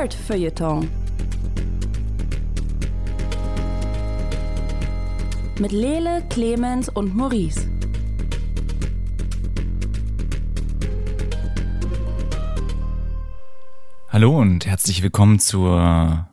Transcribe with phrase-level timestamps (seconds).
[0.00, 0.88] Nerd Feuilleton.
[5.58, 7.68] Mit Lele, Clemens und Maurice.
[14.08, 16.26] Hallo und herzlich willkommen zur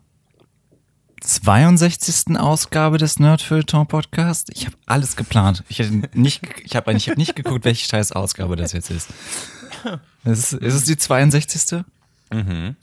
[1.19, 2.37] 62.
[2.37, 4.49] Ausgabe des Nerdfilter Podcast.
[4.53, 5.65] Ich habe alles geplant.
[5.67, 9.09] Ich habe nicht, ich habe eigentlich nicht geguckt, welche scheiß Ausgabe das jetzt ist.
[10.23, 11.83] Ist, ist es die 62.
[12.31, 12.77] Mhm.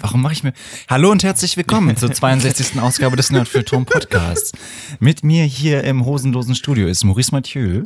[0.00, 0.52] Warum mache ich mir.
[0.88, 2.80] Hallo und herzlich willkommen zur 62.
[2.80, 4.52] Ausgabe des Nerdfilter Podcasts.
[5.00, 7.84] Mit mir hier im hosenlosen Studio ist Maurice Mathieu.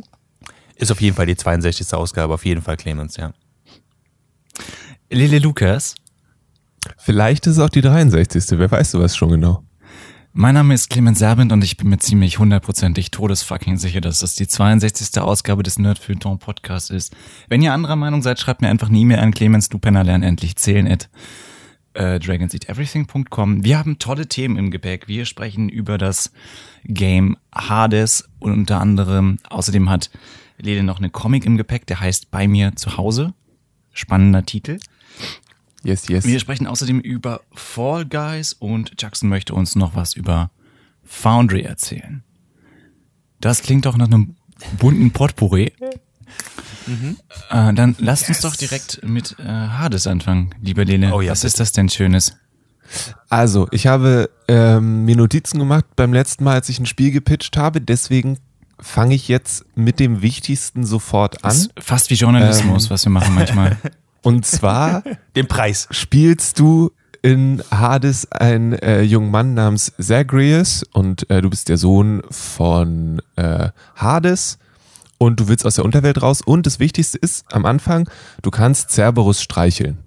[0.75, 1.91] Ist auf jeden Fall die 62.
[1.95, 3.33] Ausgabe, auf jeden Fall Clemens, ja.
[5.09, 5.95] Lele Lukas.
[6.97, 8.59] Vielleicht ist es auch die 63.
[8.59, 9.63] Wer weiß sowas schon genau.
[10.33, 14.35] Mein Name ist Clemens Serbind und ich bin mir ziemlich hundertprozentig todesfucking sicher, dass das
[14.35, 15.19] die 62.
[15.19, 17.15] Ausgabe des Nerdfilton Podcasts ist.
[17.49, 20.21] Wenn ihr anderer Meinung seid, schreibt mir einfach eine E-Mail an Clemens, du Penner lern
[20.21, 21.09] endlich zählen at
[21.93, 23.63] äh, dragonseateverything.com.
[23.63, 25.07] Wir haben tolle Themen im Gepäck.
[25.07, 26.31] Wir sprechen über das
[26.83, 30.09] Game Hades und unter anderem, außerdem hat
[30.57, 33.33] Lede noch eine Comic im Gepäck, der heißt Bei mir zu Hause.
[33.91, 34.79] Spannender Titel.
[35.83, 36.25] Yes, yes.
[36.25, 40.51] Wir sprechen außerdem über Fall Guys und Jackson möchte uns noch was über
[41.03, 42.23] Foundry erzählen.
[43.41, 44.35] Das klingt doch nach einem
[44.79, 45.73] bunten Potpourri.
[46.87, 47.17] Mhm.
[47.49, 48.29] Äh, dann lasst yes.
[48.29, 51.13] uns doch direkt mit äh, Hades anfangen, liebe Lene.
[51.13, 52.33] Oh, ja, was ist das denn Schönes?
[53.29, 57.57] Also, ich habe ähm, mir Notizen gemacht beim letzten Mal, als ich ein Spiel gepitcht
[57.57, 57.81] habe.
[57.81, 58.37] Deswegen
[58.79, 61.55] fange ich jetzt mit dem Wichtigsten sofort an.
[61.79, 63.77] fast wie Journalismus, ähm, was wir machen manchmal.
[64.21, 65.03] Und zwar
[65.35, 65.87] den Preis.
[65.91, 71.77] Spielst du in Hades einen äh, jungen Mann namens Zagreus und äh, du bist der
[71.77, 74.57] Sohn von äh, Hades
[75.23, 78.09] und du willst aus der Unterwelt raus und das Wichtigste ist am Anfang,
[78.41, 79.97] du kannst Cerberus streicheln.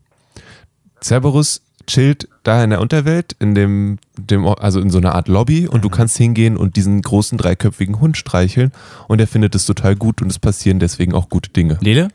[1.02, 5.68] Cerberus chillt da in der Unterwelt, in dem, dem, also in so einer Art Lobby
[5.68, 5.92] und du mhm.
[5.92, 8.72] kannst hingehen und diesen großen dreiköpfigen Hund streicheln
[9.08, 11.78] und er findet es total gut und es passieren deswegen auch gute Dinge.
[11.80, 12.08] Lele?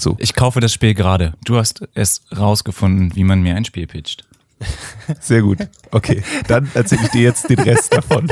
[0.00, 0.16] So.
[0.18, 1.34] Ich kaufe das Spiel gerade.
[1.44, 4.27] Du hast es rausgefunden, wie man mir ein Spiel pitcht.
[5.20, 5.58] Sehr gut.
[5.90, 8.30] Okay, dann erzähle ich dir jetzt den Rest davon.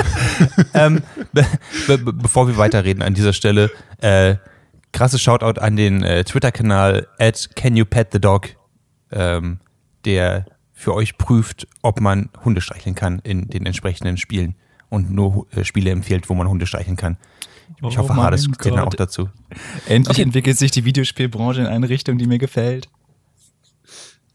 [0.74, 1.46] ähm, be
[1.86, 4.36] be bevor wir weiterreden an dieser Stelle, äh,
[4.92, 8.48] krasses Shoutout an den äh, Twitter-Kanal at Can You Pet the Dog,
[9.12, 9.60] ähm,
[10.04, 14.56] der für euch prüft, ob man Hunde streicheln kann in den entsprechenden Spielen
[14.88, 17.16] und nur äh, Spiele empfiehlt, wo man Hunde streicheln kann.
[17.88, 19.28] Ich hoffe, oh Hades gehört auch dazu.
[19.86, 20.22] Endlich okay.
[20.22, 22.88] entwickelt sich die Videospielbranche in eine Richtung, die mir gefällt.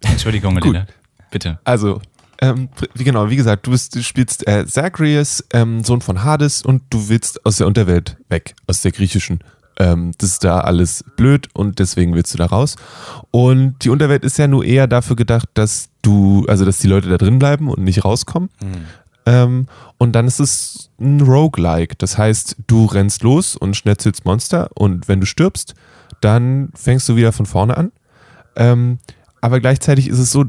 [0.01, 0.87] Entschuldigung, Elena.
[1.31, 1.59] Bitte.
[1.63, 2.01] Also,
[2.41, 6.61] ähm, wie genau, wie gesagt, du, bist, du spielst äh, Zagreus, ähm, Sohn von Hades,
[6.61, 9.39] und du willst aus der Unterwelt weg, aus der griechischen.
[9.77, 12.75] Ähm, das ist da alles blöd und deswegen willst du da raus.
[13.31, 17.09] Und die Unterwelt ist ja nur eher dafür gedacht, dass du, also dass die Leute
[17.09, 18.49] da drin bleiben und nicht rauskommen.
[18.61, 18.85] Mhm.
[19.25, 19.65] Ähm,
[19.97, 21.95] und dann ist es ein Roguelike.
[21.97, 25.75] Das heißt, du rennst los und schnetzelst Monster und wenn du stirbst,
[26.21, 27.91] dann fängst du wieder von vorne an.
[28.55, 28.99] Ähm,
[29.41, 30.45] aber gleichzeitig ist es so,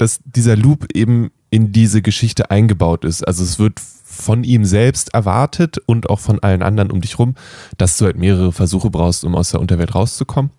[0.00, 3.26] dass dieser Loop eben in diese Geschichte eingebaut ist.
[3.26, 7.34] Also es wird von ihm selbst erwartet und auch von allen anderen um dich rum,
[7.78, 10.50] dass du halt mehrere Versuche brauchst, um aus der Unterwelt rauszukommen.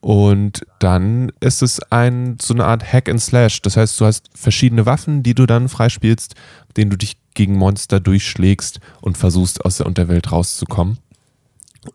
[0.00, 3.62] Und dann ist es ein, so eine Art Hack and Slash.
[3.62, 6.34] Das heißt, du hast verschiedene Waffen, die du dann freispielst,
[6.76, 10.98] denen du dich gegen Monster durchschlägst und versuchst, aus der Unterwelt rauszukommen.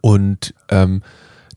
[0.01, 1.03] Und ähm,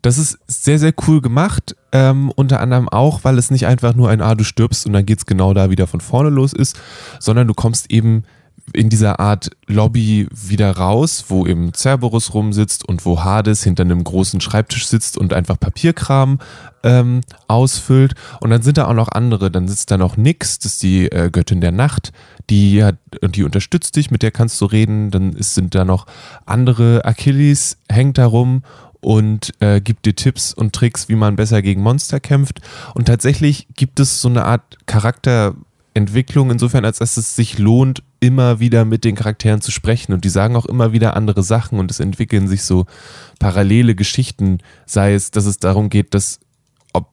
[0.03, 1.77] das ist sehr, sehr cool gemacht.
[1.93, 5.07] Ähm, unter anderem auch, weil es nicht einfach nur ein Ah, du stirbst und dann
[5.07, 6.79] geht es genau da wieder von vorne los ist,
[7.21, 8.25] sondern du kommst eben
[8.73, 14.03] in dieser Art Lobby wieder raus, wo eben Cerberus rumsitzt und wo Hades hinter einem
[14.05, 16.39] großen Schreibtisch sitzt und einfach Papierkram
[16.83, 18.15] ähm, ausfüllt.
[18.41, 19.51] Und dann sind da auch noch andere.
[19.51, 22.13] Dann sitzt da noch Nix, das ist die äh, Göttin der Nacht,
[22.51, 25.11] die hat, die unterstützt dich, mit der kannst du reden.
[25.11, 26.07] Dann ist, sind da noch
[26.47, 27.05] andere.
[27.05, 28.63] Achilles hängt da rum
[29.03, 32.61] und äh, gibt dir Tipps und Tricks, wie man besser gegen Monster kämpft.
[32.95, 38.61] Und tatsächlich gibt es so eine Art Charakterentwicklung, insofern, als dass es sich lohnt, immer
[38.61, 41.91] wieder mit den Charakteren zu sprechen und die sagen auch immer wieder andere Sachen und
[41.91, 42.87] es entwickeln sich so
[43.41, 46.39] parallele Geschichten, sei es, dass es darum geht, dass
[46.93, 47.09] ob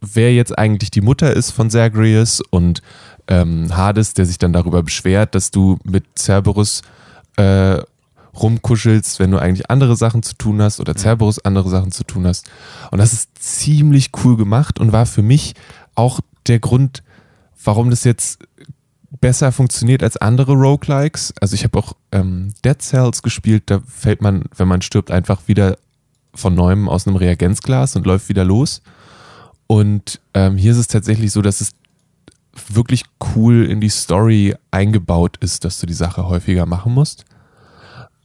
[0.00, 2.80] wer jetzt eigentlich die Mutter ist von Zagreus und
[3.28, 6.80] ähm, Hades, der sich dann darüber beschwert, dass du mit Cerberus
[7.36, 7.82] äh,
[8.40, 12.26] rumkuschelst, wenn du eigentlich andere Sachen zu tun hast oder Cerberus andere Sachen zu tun
[12.26, 12.50] hast.
[12.90, 15.54] Und das ist ziemlich cool gemacht und war für mich
[15.94, 17.02] auch der Grund,
[17.64, 18.38] warum das jetzt
[19.20, 21.32] besser funktioniert als andere Roguelikes.
[21.40, 25.42] Also ich habe auch ähm, Dead Cells gespielt, da fällt man, wenn man stirbt, einfach
[25.46, 25.78] wieder
[26.34, 28.82] von neuem aus einem Reagenzglas und läuft wieder los.
[29.66, 31.72] Und ähm, hier ist es tatsächlich so, dass es
[32.68, 33.04] wirklich
[33.34, 37.24] cool in die Story eingebaut ist, dass du die Sache häufiger machen musst.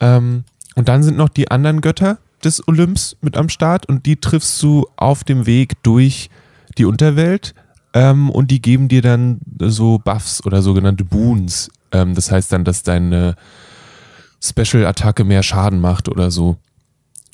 [0.01, 0.43] Ähm,
[0.75, 4.61] und dann sind noch die anderen Götter des Olymps mit am Start und die triffst
[4.61, 6.29] du auf dem Weg durch
[6.77, 7.53] die Unterwelt
[7.93, 11.69] ähm, und die geben dir dann so Buffs oder sogenannte Boons.
[11.91, 13.35] Ähm, das heißt dann, dass deine
[14.43, 16.57] Special-Attacke mehr Schaden macht oder so.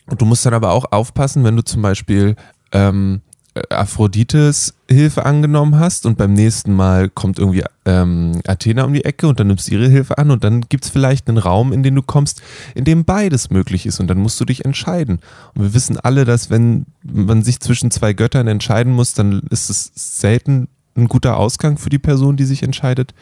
[0.08, 2.36] Und du musst dann aber auch aufpassen, wenn du zum Beispiel
[2.72, 3.22] ähm,
[3.70, 9.28] Aphrodites Hilfe angenommen hast und beim nächsten Mal kommt irgendwie ähm, Athena um die Ecke
[9.28, 11.84] und dann nimmst du ihre Hilfe an und dann gibt es vielleicht einen Raum, in
[11.84, 12.42] den du kommst,
[12.76, 15.20] in dem beides möglich ist und dann musst du dich entscheiden.
[15.54, 19.70] Und wir wissen alle, dass wenn man sich zwischen zwei Göttern entscheiden muss, dann ist
[19.70, 23.14] es selten ein guter Ausgang für die Person, die sich entscheidet.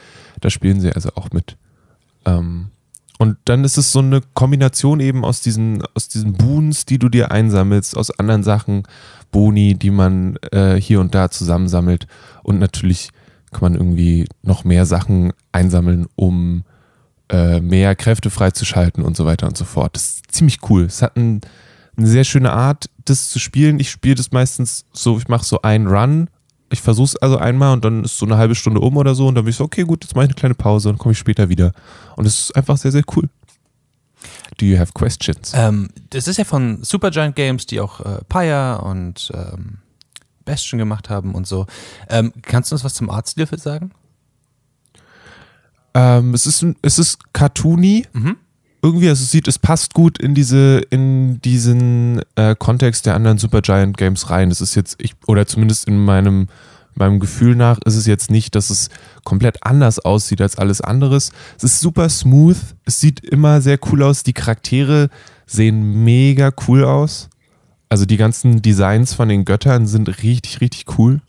[0.42, 1.58] Da spielen sie also auch mit.
[2.26, 2.68] Ähm,
[3.18, 7.10] und dann ist es so eine Kombination eben aus diesen, aus diesen Boons, die du
[7.10, 8.84] dir einsammelst, aus anderen Sachen,
[9.32, 12.08] Boni, die man äh, hier und da zusammensammelt.
[12.44, 13.10] Und natürlich
[13.52, 16.64] kann man irgendwie noch mehr Sachen einsammeln, um
[17.30, 19.96] äh, mehr Kräfte freizuschalten und so weiter und so fort.
[19.96, 20.84] Das ist ziemlich cool.
[20.84, 21.42] Es hat ein,
[21.98, 23.80] eine sehr schöne Art, das zu spielen.
[23.80, 26.30] Ich spiele das meistens so, ich mache so einen Run.
[26.70, 29.28] Ich versuche es also einmal und dann ist so eine halbe Stunde um oder so
[29.28, 31.14] und dann bin ich so, okay, gut, jetzt mache ich eine kleine Pause und komme
[31.14, 31.74] ich später wieder.
[32.16, 33.30] Und es ist einfach sehr, sehr cool.
[34.58, 35.52] Do you have questions?
[35.54, 39.80] Ähm, das ist ja von Supergiant Games, die auch äh, Paya und ähm,
[40.46, 41.66] Bastion gemacht haben und so.
[42.10, 43.92] Ähm, kannst du uns was zum Artstil sagen?
[45.94, 48.06] Ähm, es ist, es ist cartoony.
[48.14, 48.38] Mhm.
[48.81, 53.38] Irgendwie, also es sieht, es passt gut in diese, in diesen äh, Kontext der anderen
[53.38, 54.51] Supergiant Games rein.
[54.51, 56.48] Es ist jetzt, ich, oder zumindest in meinem,
[56.94, 58.89] meinem Gefühl nach, ist es jetzt nicht, dass es
[59.24, 61.31] komplett anders aussieht als alles anderes.
[61.57, 62.57] Es ist super smooth.
[62.86, 64.24] Es sieht immer sehr cool aus.
[64.24, 65.10] Die Charaktere
[65.48, 67.30] sehen mega cool aus.
[67.89, 71.22] Also die ganzen Designs von den Göttern sind richtig, richtig cool.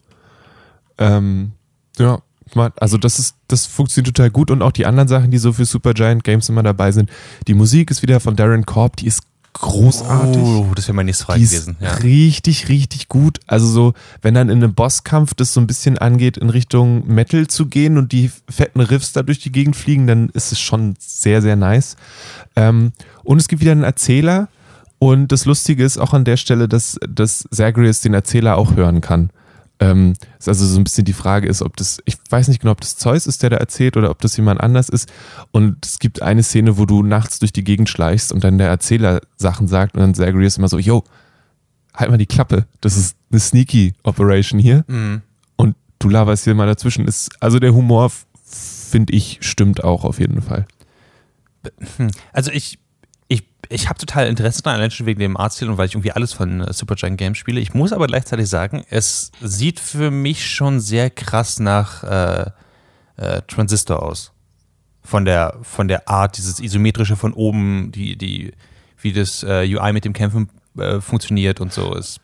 [0.98, 1.52] Ähm,
[1.98, 2.20] ja,
[2.54, 5.64] also das ist, das funktioniert total gut und auch die anderen Sachen, die so für
[5.64, 7.10] Supergiant Games immer dabei sind.
[7.48, 9.22] Die Musik ist wieder von Darren Korb, die ist
[9.60, 10.43] großartig.
[10.43, 11.76] Oh, das wäre meine nächste Frage gewesen.
[11.81, 11.94] Ja.
[11.94, 13.40] richtig, richtig gut.
[13.46, 17.46] Also so, wenn dann in einem Bosskampf das so ein bisschen angeht, in Richtung Metal
[17.46, 20.94] zu gehen und die fetten Riffs da durch die Gegend fliegen, dann ist es schon
[20.98, 21.96] sehr, sehr nice.
[22.54, 22.93] Ähm,
[23.25, 24.48] und es gibt wieder einen Erzähler.
[24.98, 29.00] Und das Lustige ist auch an der Stelle, dass, dass Zagreus den Erzähler auch hören
[29.00, 29.31] kann.
[29.78, 32.73] Ähm, ist also so ein bisschen die Frage ist, ob das, ich weiß nicht genau,
[32.73, 35.12] ob das Zeus ist, der da erzählt oder ob das jemand anders ist.
[35.50, 38.69] Und es gibt eine Szene, wo du nachts durch die Gegend schleichst und dann der
[38.69, 41.05] Erzähler Sachen sagt und dann Zagreus immer so, yo,
[41.94, 44.84] halt mal die Klappe, das ist eine sneaky Operation hier.
[44.88, 45.23] Mhm.
[45.56, 47.06] Und du laberst hier mal dazwischen.
[47.06, 48.11] Ist, also der Humor,
[48.44, 50.67] finde ich, stimmt auch auf jeden Fall.
[52.32, 52.79] Also ich,
[53.69, 56.33] ich, habe total Interesse daran, allein schon wegen dem Artstil und weil ich irgendwie alles
[56.33, 57.61] von äh, Supergiant Games spiele.
[57.61, 62.51] Ich muss aber gleichzeitig sagen, es sieht für mich schon sehr krass nach äh,
[63.17, 64.33] äh, Transistor aus.
[65.03, 68.53] Von der, von der Art, dieses isometrische von oben, die, die,
[69.01, 71.95] wie das äh, UI mit dem Kämpfen äh, funktioniert und so.
[71.95, 72.21] Es,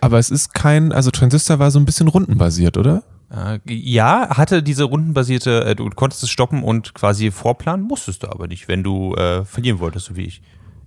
[0.00, 3.02] Aber es ist kein, also Transistor war so ein bisschen rundenbasiert, oder?
[3.30, 8.28] Äh, ja, hatte diese rundenbasierte, äh, du konntest es stoppen und quasi vorplanen, musstest du
[8.28, 10.42] aber nicht, wenn du äh, verlieren wolltest, so wie ich.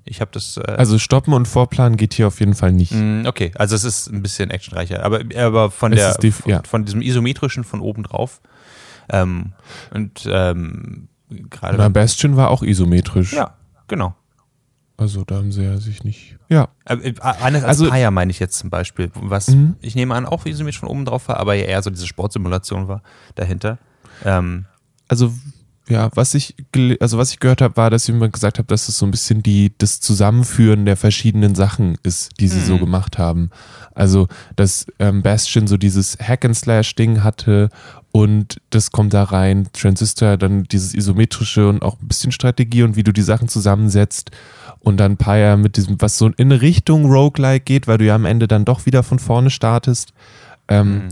[0.06, 0.58] Ich habe das.
[0.58, 2.94] Äh, Also stoppen und vorplanen geht hier auf jeden Fall nicht.
[2.94, 6.50] Mm, Okay, also es ist ein bisschen actionreicher, aber, aber von Es der die- von,
[6.52, 6.62] ja.
[6.68, 8.42] von diesem isometrischen von oben drauf.
[9.10, 9.54] Ähm,
[9.94, 13.34] und ähm, gerade Oder Bastion war auch isometrisch.
[13.34, 13.54] ja,
[13.88, 14.16] genau.
[15.00, 16.38] Also da haben sie ja sich nicht.
[16.50, 16.68] Ja.
[16.86, 19.76] Äh, äh, Anders als Also- Paya meine ich jetzt zum Beispiel, was Mhm.
[19.82, 22.88] ich nehme an auch isometrisch von oben drauf war, aber ja eher so diese Sportsimulation
[22.88, 23.02] war
[23.36, 23.78] dahinter.
[24.26, 24.66] Ähm,
[25.08, 25.34] Also
[25.90, 26.56] ja, was ich
[27.00, 29.42] also was ich gehört habe, war, dass jemand gesagt hat, dass es so ein bisschen
[29.44, 32.80] die das Zusammenführen der verschiedenen Sachen ist, die sie so Mhm.
[32.80, 33.50] gemacht haben.
[33.96, 37.70] Also dass ähm, Bastion so dieses Hack and Slash Ding hatte
[38.12, 39.68] und das kommt da rein.
[39.74, 44.32] Transistor dann dieses isometrische und auch ein bisschen Strategie und wie du die Sachen zusammensetzt
[44.80, 48.26] und dann Pyre mit diesem was so in Richtung Roguelike geht, weil du ja am
[48.26, 50.14] Ende dann doch wieder von vorne startest.
[50.68, 51.10] Ähm, Mhm.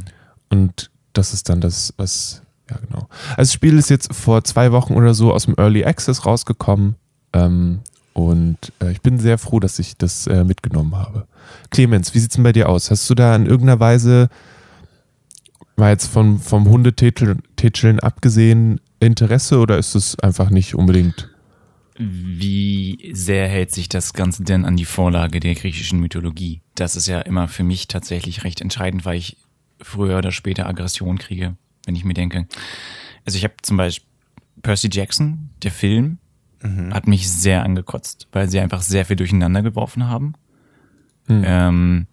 [0.50, 3.08] Und das ist dann das, was, ja genau.
[3.32, 6.96] Also das Spiel ist jetzt vor zwei Wochen oder so aus dem Early Access rausgekommen.
[7.34, 7.80] Ähm,
[8.14, 11.28] und äh, ich bin sehr froh, dass ich das äh, mitgenommen habe.
[11.70, 12.90] Clemens, wie sieht's denn bei dir aus?
[12.90, 14.30] Hast du da in irgendeiner Weise,
[15.76, 21.30] mal jetzt vom, vom Hundetätscheln Tätscheln abgesehen, Interesse oder ist es einfach nicht unbedingt?
[22.00, 26.62] Wie sehr hält sich das Ganze denn an die Vorlage der griechischen Mythologie?
[26.76, 29.38] Das ist ja immer für mich tatsächlich recht entscheidend, weil ich
[29.82, 31.56] früher oder später Aggression kriege,
[31.88, 32.48] wenn ich mir denke.
[33.26, 34.08] Also ich habe zum Beispiel
[34.62, 36.20] Percy Jackson, der Film,
[36.92, 40.34] hat mich sehr angekotzt, weil sie einfach sehr viel durcheinander geworfen haben.
[41.28, 41.44] Hm.
[41.46, 42.08] Ähm,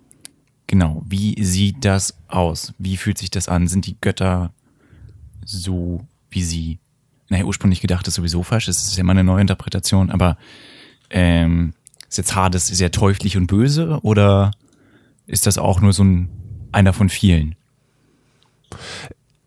[0.67, 2.75] genau, wie sieht das aus?
[2.79, 3.69] Wie fühlt sich das an?
[3.69, 4.53] Sind die Götter
[5.45, 6.79] so, wie sie,
[7.29, 8.67] naja, ursprünglich gedacht ist, sowieso falsch.
[8.67, 10.37] Das ist ja immer eine neue Interpretation, aber
[11.11, 11.73] ähm,
[12.09, 14.51] ist jetzt Hades sehr teuflisch und böse oder
[15.27, 16.29] ist das auch nur so ein
[16.71, 17.55] einer von vielen?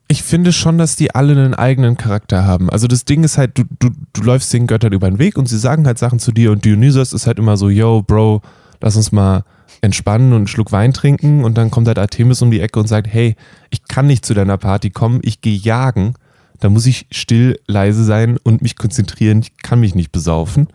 [0.10, 2.70] Ich finde schon, dass die alle einen eigenen Charakter haben.
[2.70, 5.48] Also das Ding ist halt, du, du, du läufst den Göttern über den Weg und
[5.48, 8.42] sie sagen halt Sachen zu dir und Dionysos ist halt immer so, yo, Bro,
[8.80, 9.44] lass uns mal
[9.82, 12.88] entspannen und einen Schluck Wein trinken und dann kommt halt Artemis um die Ecke und
[12.88, 13.36] sagt, hey,
[13.70, 16.14] ich kann nicht zu deiner Party kommen, ich gehe jagen,
[16.60, 20.68] da muss ich still, leise sein und mich konzentrieren, ich kann mich nicht besaufen.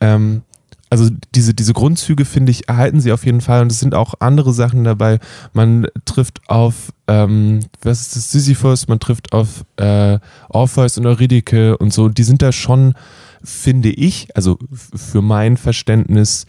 [0.00, 0.42] Ähm,
[0.88, 3.62] also diese, diese Grundzüge, finde ich, erhalten sie auf jeden Fall.
[3.62, 5.18] Und es sind auch andere Sachen dabei.
[5.52, 11.76] Man trifft auf, ähm, was ist das, Sisyphus, man trifft auf äh, Orpheus und Eurydike
[11.78, 12.08] und so.
[12.08, 12.94] Die sind da schon,
[13.42, 16.46] finde ich, also für mein Verständnis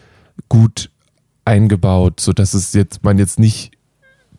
[0.49, 0.91] gut
[1.45, 3.71] eingebaut, sodass es jetzt, man jetzt nicht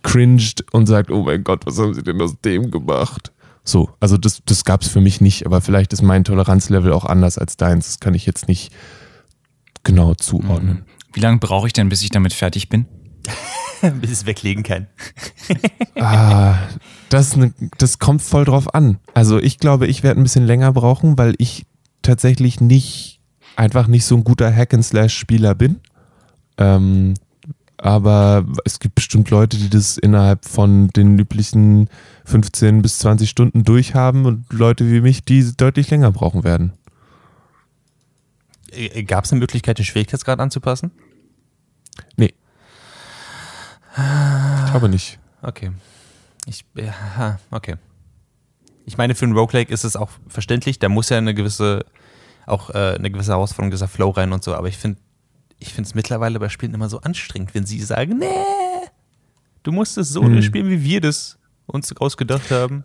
[0.02, 3.32] cringed und sagt, oh mein Gott, was haben sie denn aus dem gemacht?
[3.64, 7.04] So, also das, das gab es für mich nicht, aber vielleicht ist mein Toleranzlevel auch
[7.04, 7.86] anders als deins.
[7.86, 8.72] Das kann ich jetzt nicht
[9.82, 10.84] genau zuordnen.
[11.12, 12.86] Wie lange brauche ich denn, bis ich damit fertig bin?
[14.00, 14.86] bis es weglegen kann.
[16.00, 16.56] ah,
[17.08, 18.98] das, ne, das kommt voll drauf an.
[19.14, 21.66] Also ich glaube, ich werde ein bisschen länger brauchen, weil ich
[22.02, 23.20] tatsächlich nicht,
[23.56, 25.80] einfach nicht so ein guter Hack-and-Slash-Spieler bin.
[26.58, 27.14] Ähm,
[27.76, 31.88] aber es gibt bestimmt Leute, die das innerhalb von den üblichen
[32.24, 36.72] 15 bis 20 Stunden durchhaben und Leute wie mich, die deutlich länger brauchen werden.
[38.70, 40.90] Äh, Gab es eine Möglichkeit, den Schwierigkeitsgrad anzupassen?
[42.16, 42.34] Nee.
[43.96, 45.18] Ich glaube nicht.
[45.42, 45.72] Okay.
[46.46, 47.76] Ich, ja, okay.
[48.86, 51.84] Ich meine, für einen Roguelike ist es auch verständlich, da muss ja eine gewisse,
[52.46, 54.98] auch äh, eine gewisse Herausforderung, dieser Flow rein und so, aber ich finde
[55.58, 58.26] ich finde es mittlerweile bei Spielen immer so anstrengend, wenn sie sagen, nee,
[59.62, 60.40] du musst es so hm.
[60.42, 62.84] spielen, wie wir das uns ausgedacht haben.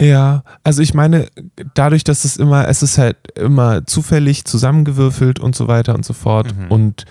[0.00, 1.28] Ja, also ich meine,
[1.74, 6.14] dadurch, dass es immer, es ist halt immer zufällig zusammengewürfelt und so weiter und so
[6.14, 6.56] fort.
[6.56, 6.70] Mhm.
[6.70, 7.04] Und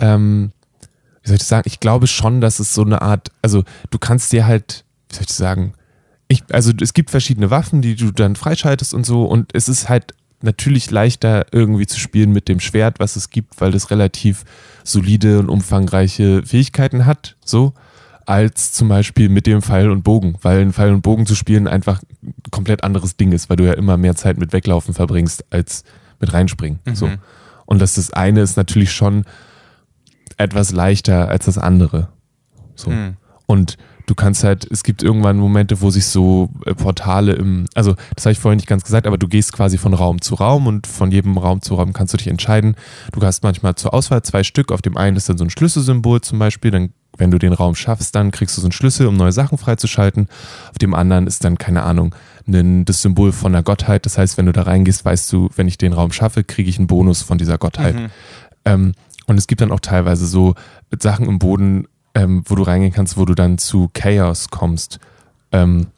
[0.00, 0.50] ähm,
[1.22, 4.32] wie soll ich sagen, ich glaube schon, dass es so eine Art, also du kannst
[4.32, 5.74] dir halt, wie soll ich sagen,
[6.26, 9.88] ich, also es gibt verschiedene Waffen, die du dann freischaltest und so, und es ist
[9.88, 14.44] halt natürlich leichter irgendwie zu spielen mit dem Schwert, was es gibt, weil das relativ
[14.82, 17.74] solide und umfangreiche Fähigkeiten hat, so
[18.28, 21.66] als zum Beispiel mit dem Pfeil und Bogen, weil ein Pfeil und Bogen zu spielen
[21.66, 25.46] einfach ein komplett anderes Ding ist, weil du ja immer mehr Zeit mit Weglaufen verbringst
[25.48, 25.82] als
[26.20, 26.78] mit reinspringen.
[26.84, 26.94] Mhm.
[26.94, 27.10] So.
[27.64, 29.24] Und dass das eine ist natürlich schon
[30.36, 32.08] etwas leichter als das andere.
[32.74, 32.90] So.
[32.90, 33.16] Mhm.
[33.46, 33.78] Und
[34.08, 38.24] du kannst halt, es gibt irgendwann Momente, wo sich so äh, Portale im, also das
[38.24, 40.86] habe ich vorhin nicht ganz gesagt, aber du gehst quasi von Raum zu Raum und
[40.86, 42.74] von jedem Raum zu Raum kannst du dich entscheiden.
[43.12, 44.72] Du hast manchmal zur Auswahl zwei Stück.
[44.72, 47.74] Auf dem einen ist dann so ein Schlüsselsymbol zum Beispiel, dann wenn du den Raum
[47.74, 50.28] schaffst, dann kriegst du so einen Schlüssel, um neue Sachen freizuschalten.
[50.70, 52.14] Auf dem anderen ist dann, keine Ahnung,
[52.46, 54.06] ein, das Symbol von der Gottheit.
[54.06, 56.78] Das heißt, wenn du da reingehst, weißt du, wenn ich den Raum schaffe, kriege ich
[56.78, 57.96] einen Bonus von dieser Gottheit.
[57.96, 58.10] Mhm.
[58.64, 58.92] Ähm,
[59.26, 60.54] und es gibt dann auch teilweise so
[61.00, 64.98] Sachen im Boden, ähm, wo du reingehen kannst, wo du dann zu Chaos kommst.
[65.52, 65.88] Ähm,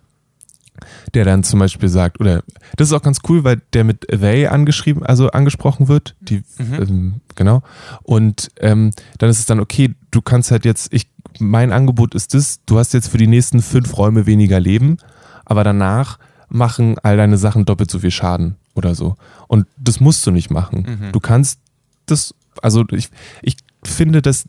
[1.15, 2.43] der dann zum Beispiel sagt, oder
[2.77, 6.75] das ist auch ganz cool, weil der mit they angeschrieben, also angesprochen wird, die, mhm.
[6.75, 7.63] ähm, genau.
[8.03, 12.35] Und ähm, dann ist es dann okay, du kannst halt jetzt, ich, mein Angebot ist
[12.35, 14.99] das, du hast jetzt für die nächsten fünf Räume weniger Leben,
[15.45, 19.17] aber danach machen all deine Sachen doppelt so viel Schaden oder so.
[19.49, 20.87] Und das musst du nicht machen.
[21.01, 21.13] Mhm.
[21.13, 21.61] Du kannst
[22.07, 23.11] das, also ich,
[23.43, 24.47] ich finde, dass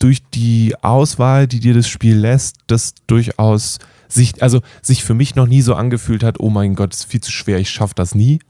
[0.00, 3.78] durch die Auswahl, die dir das Spiel lässt, das durchaus
[4.08, 7.20] sich, also sich für mich noch nie so angefühlt hat, oh mein Gott, ist viel
[7.20, 8.40] zu schwer, ich schaffe das nie,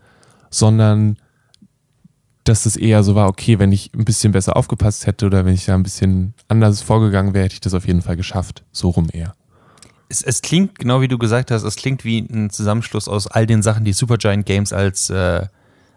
[0.49, 1.19] sondern
[2.45, 5.55] dass es eher so war, okay, wenn ich ein bisschen besser aufgepasst hätte oder wenn
[5.55, 8.65] ich da ein bisschen anders vorgegangen wäre, hätte ich das auf jeden Fall geschafft.
[8.73, 9.35] So rum eher.
[10.09, 13.47] Es, es klingt, genau wie du gesagt hast, es klingt wie ein Zusammenschluss aus all
[13.47, 15.47] den Sachen, die Supergiant Games als äh,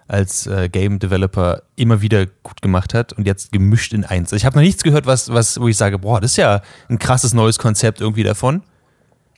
[0.07, 4.31] als äh, Game Developer immer wieder gut gemacht hat und jetzt gemischt in eins.
[4.31, 6.99] Ich habe noch nichts gehört, was, was, wo ich sage, boah, das ist ja ein
[6.99, 8.63] krasses neues Konzept irgendwie davon.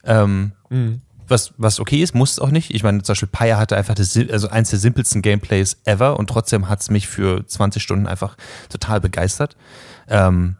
[0.04, 1.00] Ähm, mhm.
[1.26, 2.72] was, was okay ist, muss es auch nicht.
[2.72, 6.28] Ich meine, zum Beispiel Pyre hatte einfach das, also eins der simpelsten Gameplays ever und
[6.28, 8.36] trotzdem hat es mich für 20 Stunden einfach
[8.68, 9.56] total begeistert.
[10.08, 10.56] Ähm,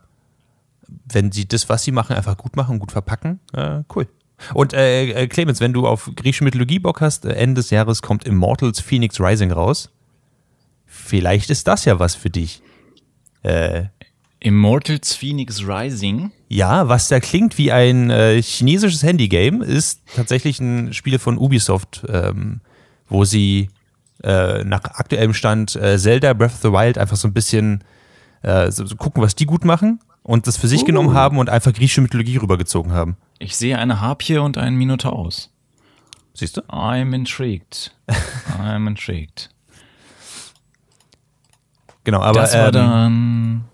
[0.89, 4.09] wenn sie das, was sie machen, einfach gut machen, gut verpacken, äh, cool.
[4.53, 8.03] Und äh, äh Clemens, wenn du auf griechische Mythologie Bock hast, äh, Ende des Jahres
[8.03, 9.91] kommt Immortals Phoenix Rising raus
[11.07, 12.63] vielleicht ist das ja was für dich.
[13.43, 13.85] Äh,
[14.41, 16.31] Immortals Phoenix Rising.
[16.49, 22.05] Ja, was da klingt wie ein äh, chinesisches Handygame, ist tatsächlich ein Spiel von Ubisoft,
[22.09, 22.61] ähm,
[23.09, 23.71] wo sie
[24.23, 27.83] äh, nach aktuellem Stand äh, Zelda Breath of the Wild einfach so ein bisschen
[28.43, 30.85] äh, so, so gucken, was die gut machen und das für sich uh.
[30.85, 33.17] genommen haben und einfach griechische Mythologie rübergezogen haben.
[33.39, 35.51] Ich sehe eine Harpie und einen Minotaurus.
[36.35, 36.61] Siehst du?
[36.63, 37.95] I'm intrigued.
[38.59, 39.49] I'm intrigued.
[42.07, 43.65] Genau, aber das war ähm, dann.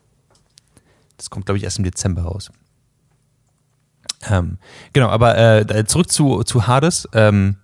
[1.18, 2.50] das kommt, glaube ich, erst im Dezember raus.
[4.28, 4.56] Ähm,
[4.94, 7.06] genau, aber äh, zurück zu, zu Hades.
[7.12, 7.56] Ähm,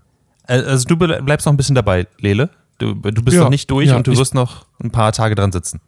[0.47, 2.51] äh, also du ble- bleibst noch ein bisschen dabei, Lele.
[2.79, 5.35] Du, du bist Ja, noch nicht durch ja, und du wirst noch ein paar Tage
[5.35, 5.81] dran sitzen.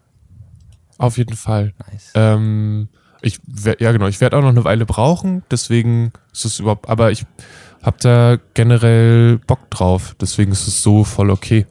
[0.97, 1.75] Auf jeden Fall.
[1.87, 2.11] Nice.
[2.15, 2.89] Ähm,
[3.21, 3.39] ich
[3.79, 7.27] ja genau, ich werde auch noch eine Weile brauchen, deswegen ist es überhaupt, aber ich
[7.83, 11.67] habe da generell Bock drauf, deswegen ist es so voll okay.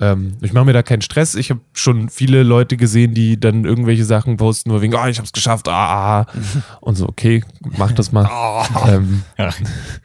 [0.00, 1.34] Ähm, ich mache mir da keinen Stress.
[1.34, 5.18] Ich habe schon viele Leute gesehen, die dann irgendwelche Sachen posten, nur wegen, oh, ich
[5.18, 6.26] habe es geschafft, ah, ah.
[6.80, 7.44] und so, okay,
[7.76, 8.28] mach das mal.
[8.88, 9.50] ähm, Ja.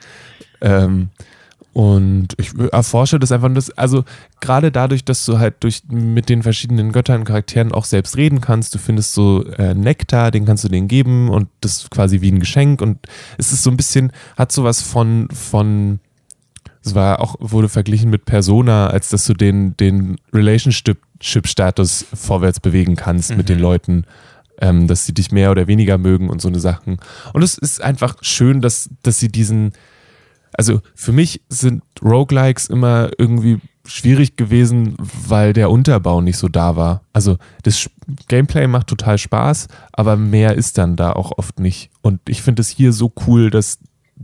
[0.62, 1.10] ähm,
[1.76, 4.06] und ich erforsche das einfach, das, also
[4.40, 8.40] gerade dadurch, dass du halt durch mit den verschiedenen Göttern und Charakteren auch selbst reden
[8.40, 12.22] kannst, du findest so äh, Nektar, den kannst du denen geben und das ist quasi
[12.22, 13.00] wie ein Geschenk und
[13.38, 16.00] es ist so ein bisschen, hat sowas von, von,
[16.86, 22.96] es war auch, wurde verglichen mit Persona, als dass du den, den Relationship-Status vorwärts bewegen
[22.96, 24.06] kannst mit den Leuten,
[24.62, 27.00] ähm, dass sie dich mehr oder weniger mögen und so eine Sachen.
[27.34, 29.74] Und es ist einfach schön, dass, dass sie diesen,
[30.54, 36.76] also für mich sind Roguelikes immer irgendwie schwierig gewesen, weil der Unterbau nicht so da
[36.76, 37.02] war.
[37.14, 37.90] Also das
[38.28, 41.90] Gameplay macht total Spaß, aber mehr ist dann da auch oft nicht.
[42.02, 43.80] Und ich finde es hier so cool, dass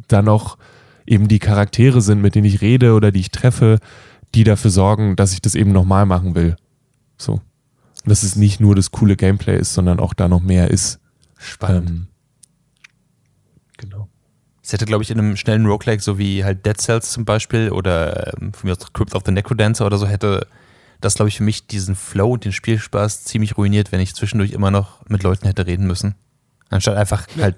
[0.08, 0.58] da noch
[1.06, 3.80] eben die Charaktere sind, mit denen ich rede oder die ich treffe,
[4.34, 6.56] die dafür sorgen, dass ich das eben nochmal machen will.
[7.18, 7.34] So.
[7.34, 7.42] Und
[8.06, 11.00] dass es nicht nur das coole Gameplay ist, sondern auch da noch mehr ist.
[11.38, 11.90] Spannend.
[11.90, 12.08] Ähm,
[13.78, 14.08] genau.
[14.64, 17.72] Es hätte, glaube ich, in einem schnellen Roguelike, so wie halt Dead Cells zum Beispiel
[17.72, 20.48] oder ähm, von mir aus Crypt of the Necrodancer oder so, hätte
[21.02, 24.52] das, glaube ich, für mich diesen Flow und den Spielspaß ziemlich ruiniert, wenn ich zwischendurch
[24.52, 26.16] immer noch mit Leuten hätte reden müssen.
[26.72, 27.58] Anstatt einfach halt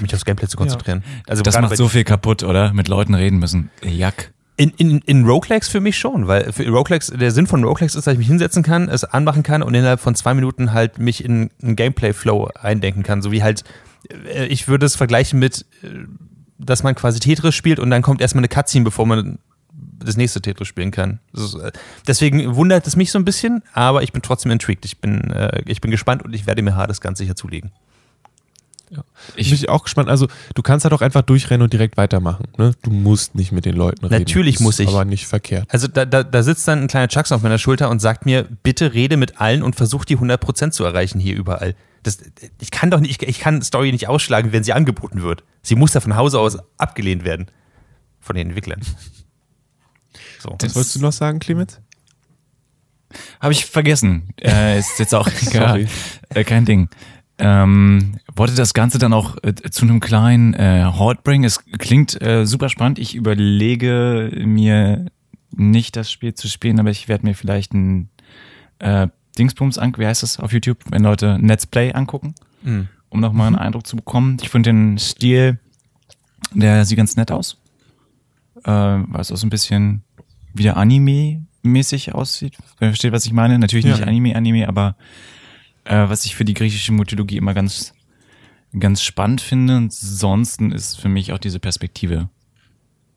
[0.00, 1.02] mich aufs Gameplay zu konzentrieren.
[1.26, 2.72] Also Das macht so viel kaputt, oder?
[2.72, 3.70] Mit Leuten reden müssen.
[3.82, 4.32] Jack.
[4.56, 8.06] In, in, in Roguelikes für mich schon, weil für Roguelikes, der Sinn von Roguelikes ist,
[8.06, 11.24] dass ich mich hinsetzen kann, es anmachen kann und innerhalb von zwei Minuten halt mich
[11.24, 13.20] in einen Gameplay-Flow eindenken kann.
[13.20, 13.64] So wie halt,
[14.26, 15.88] äh, ich würde es vergleichen mit, äh,
[16.58, 19.38] dass man quasi Tetris spielt und dann kommt erstmal eine Cutscene, bevor man
[19.72, 21.18] das nächste Tetris spielen kann.
[21.32, 21.72] Das äh,
[22.06, 24.84] deswegen wundert es mich so ein bisschen, aber ich bin trotzdem intrigued.
[24.84, 25.34] Ich bin,
[25.66, 27.72] ich bin gespannt und ich werde mir Hades ganz sicher zulegen.
[29.36, 30.08] Ich bin auch gespannt.
[30.08, 32.46] Also, du kannst halt auch einfach durchrennen und direkt weitermachen.
[32.58, 32.74] Ne?
[32.82, 34.22] Du musst nicht mit den Leuten reden.
[34.22, 34.88] Natürlich muss ich.
[34.88, 35.66] Aber nicht verkehrt.
[35.68, 38.46] Also da, da, da sitzt dann ein kleiner Chucks auf meiner Schulter und sagt mir,
[38.62, 41.74] bitte rede mit allen und versuch die 100% zu erreichen hier überall.
[42.02, 42.18] Das,
[42.60, 45.42] ich kann doch nicht, ich, ich kann Story nicht ausschlagen, wenn sie angeboten wird.
[45.62, 47.46] Sie muss da von Hause aus abgelehnt werden.
[48.20, 48.80] Von den Entwicklern.
[50.40, 50.56] So.
[50.60, 51.80] Was wolltest du noch sagen, Clemens?
[53.40, 54.28] Habe ich vergessen.
[54.40, 55.68] Äh, ist jetzt auch egal.
[55.68, 55.88] Sorry.
[56.30, 56.88] Äh, kein Ding.
[57.38, 61.44] Ähm, wollte das Ganze dann auch äh, zu einem kleinen äh, Hort bringen.
[61.44, 62.98] Es klingt äh, super spannend.
[62.98, 65.06] Ich überlege mir
[65.50, 68.08] nicht das Spiel zu spielen, aber ich werde mir vielleicht ein
[68.78, 72.88] äh, Dingsbums an, wie heißt das auf YouTube, wenn Leute Let's Play angucken, Mhm.
[73.08, 74.36] um nochmal einen Eindruck zu bekommen.
[74.40, 75.58] Ich finde den Stil,
[76.52, 77.58] der sieht ganz nett aus.
[78.64, 80.02] Äh, weil es auch so ein bisschen
[80.54, 82.56] wieder Anime-mäßig aussieht.
[82.78, 83.58] Versteht, was ich meine?
[83.58, 84.06] Natürlich nicht Ja.
[84.06, 84.94] Anime, Anime, aber
[85.84, 87.94] äh, was ich für die griechische Mythologie immer ganz,
[88.78, 89.76] ganz spannend finde.
[89.76, 92.28] Ansonsten ist für mich auch diese Perspektive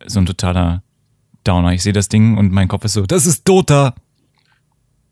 [0.05, 0.83] so ein totaler
[1.43, 1.73] Downer.
[1.73, 3.95] Ich sehe das Ding und mein Kopf ist so, das ist Dota.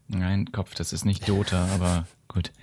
[0.08, 2.52] Nein, Kopf, das ist nicht Dota, aber gut.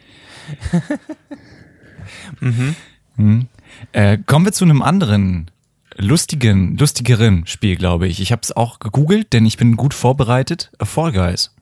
[3.16, 3.46] Mhm.
[3.92, 5.50] Äh, kommen wir zu einem anderen
[5.96, 8.20] lustigen, lustigeren Spiel, glaube ich.
[8.20, 10.72] Ich habe es auch gegoogelt, denn ich bin gut vorbereitet.
[10.82, 11.54] Fall Guys.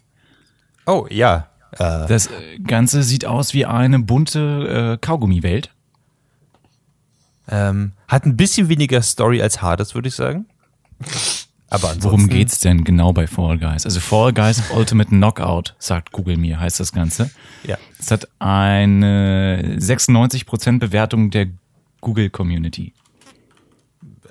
[0.87, 1.50] Oh, ja.
[1.73, 5.71] Äh, Das äh, Ganze sieht aus wie eine bunte äh, Kaugummiwelt.
[7.49, 10.47] ähm, hat ein bisschen weniger Story als Hades, würde ich sagen.
[11.69, 13.85] Aber Worum geht's denn genau bei Fall Guys?
[13.85, 17.31] Also Fall Guys Ultimate Knockout, sagt Google mir, heißt das Ganze.
[17.65, 17.79] Ja.
[17.99, 21.47] Es hat eine 96% Bewertung der
[22.01, 22.93] Google Community.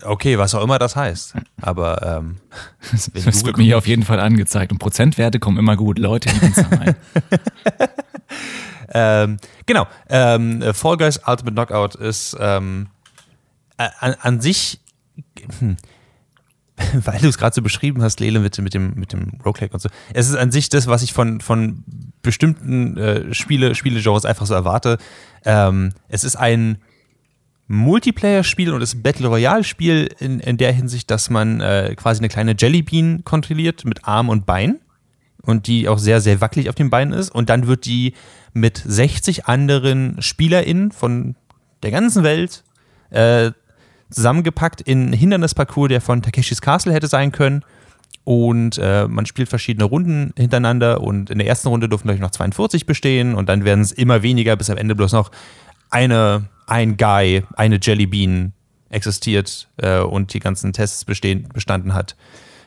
[0.03, 1.33] Okay, was auch immer das heißt.
[1.61, 2.37] Aber ähm,
[2.91, 3.11] Das,
[3.45, 4.71] wird mir hier auf jeden Fall angezeigt.
[4.71, 5.99] Und Prozentwerte kommen immer gut.
[5.99, 6.29] Leute.
[8.91, 9.87] Ähm, genau.
[10.09, 12.87] Ähm, äh, Fall Guys Ultimate Knockout ist ähm,
[13.77, 14.79] äh, an, an sich,
[15.59, 15.77] hm,
[17.05, 19.73] weil du es gerade so beschrieben hast, Lele, mit, dem- mit dem, mit dem Roguelike
[19.75, 19.89] und so.
[20.13, 21.83] Es ist an sich das, was ich von, von
[22.23, 24.97] bestimmten äh, Spiele, Spielegenres einfach so erwarte.
[25.45, 26.79] Ähm, es ist ein
[27.69, 32.55] Multiplayer-Spiel und ein Battle Royale-Spiel in, in der Hinsicht, dass man äh, quasi eine kleine
[32.57, 34.79] Jellybean kontrolliert mit Arm und Bein
[35.43, 37.29] und die auch sehr, sehr wackelig auf den Beinen ist.
[37.29, 38.13] Und dann wird die
[38.53, 41.35] mit 60 anderen SpielerInnen von
[41.83, 42.63] der ganzen Welt
[43.11, 43.51] äh,
[44.09, 47.63] zusammengepackt in einen Hindernisparcours, der von Takeshis Castle hätte sein können.
[48.23, 52.31] Und äh, man spielt verschiedene Runden hintereinander und in der ersten Runde durften gleich noch
[52.31, 55.31] 42 bestehen und dann werden es immer weniger, bis am Ende bloß noch
[55.89, 58.53] eine, ein Guy, eine Jellybean
[58.89, 62.15] existiert äh, und die ganzen Tests bestehen, bestanden hat.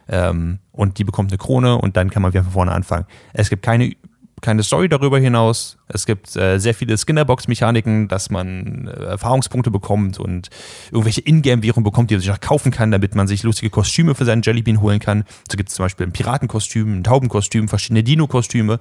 [0.09, 3.07] Ähm, und die bekommt eine Krone und dann kann man wieder von vorne anfangen.
[3.33, 3.95] Es gibt keine
[4.43, 5.79] keine Story darüber hinaus.
[5.89, 10.51] Es gibt äh, sehr viele Skinnerbox-Mechaniken, dass man äh, Erfahrungspunkte bekommt und
[10.91, 14.25] irgendwelche Ingame-Währungen bekommt, die man sich auch kaufen kann, damit man sich lustige Kostüme für
[14.25, 15.25] seinen Jellybean holen kann.
[15.49, 18.81] So gibt es zum Beispiel ein Piratenkostüm, ein Taubenkostüm, verschiedene Dino-Kostüme.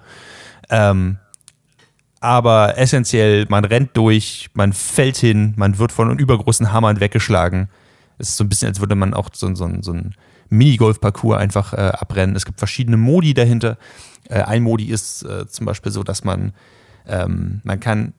[0.70, 1.20] Ähm,
[2.22, 7.68] aber essentiell, man rennt durch, man fällt hin, man wird von übergroßen Hammern weggeschlagen.
[8.20, 10.14] Es ist so ein bisschen, als würde man auch so, so, so ein
[10.50, 12.36] Minigolf-Parcours einfach äh, abrennen.
[12.36, 13.78] Es gibt verschiedene Modi dahinter.
[14.30, 16.54] Äh, ein Modi ist äh, zum Beispiel so, dass man,
[17.08, 18.14] ähm, man kann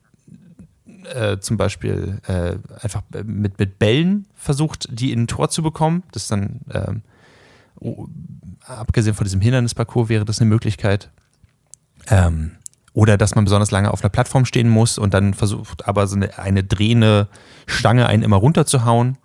[1.13, 6.03] äh, zum Beispiel äh, einfach mit, mit Bällen versucht, die in ein Tor zu bekommen.
[6.11, 7.01] Das ist dann, ähm,
[7.79, 8.07] oh,
[8.65, 11.09] abgesehen von diesem Hindernisparcours, wäre das eine Möglichkeit.
[12.09, 12.57] Ähm,
[12.93, 16.15] oder dass man besonders lange auf einer Plattform stehen muss und dann versucht aber so
[16.15, 17.27] eine, eine drehende
[17.65, 19.17] Stange einen immer runterzuhauen.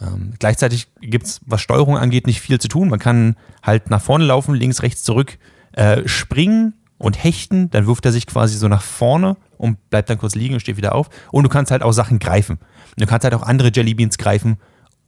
[0.00, 2.88] Ähm, gleichzeitig gibt es, was Steuerung angeht, nicht viel zu tun.
[2.88, 5.38] Man kann halt nach vorne laufen, links, rechts zurück
[5.72, 10.18] äh, springen und hechten, dann wirft er sich quasi so nach vorne und bleibt dann
[10.18, 11.08] kurz liegen und steht wieder auf.
[11.30, 12.56] Und du kannst halt auch Sachen greifen.
[12.58, 14.58] Und du kannst halt auch andere Jellybeans greifen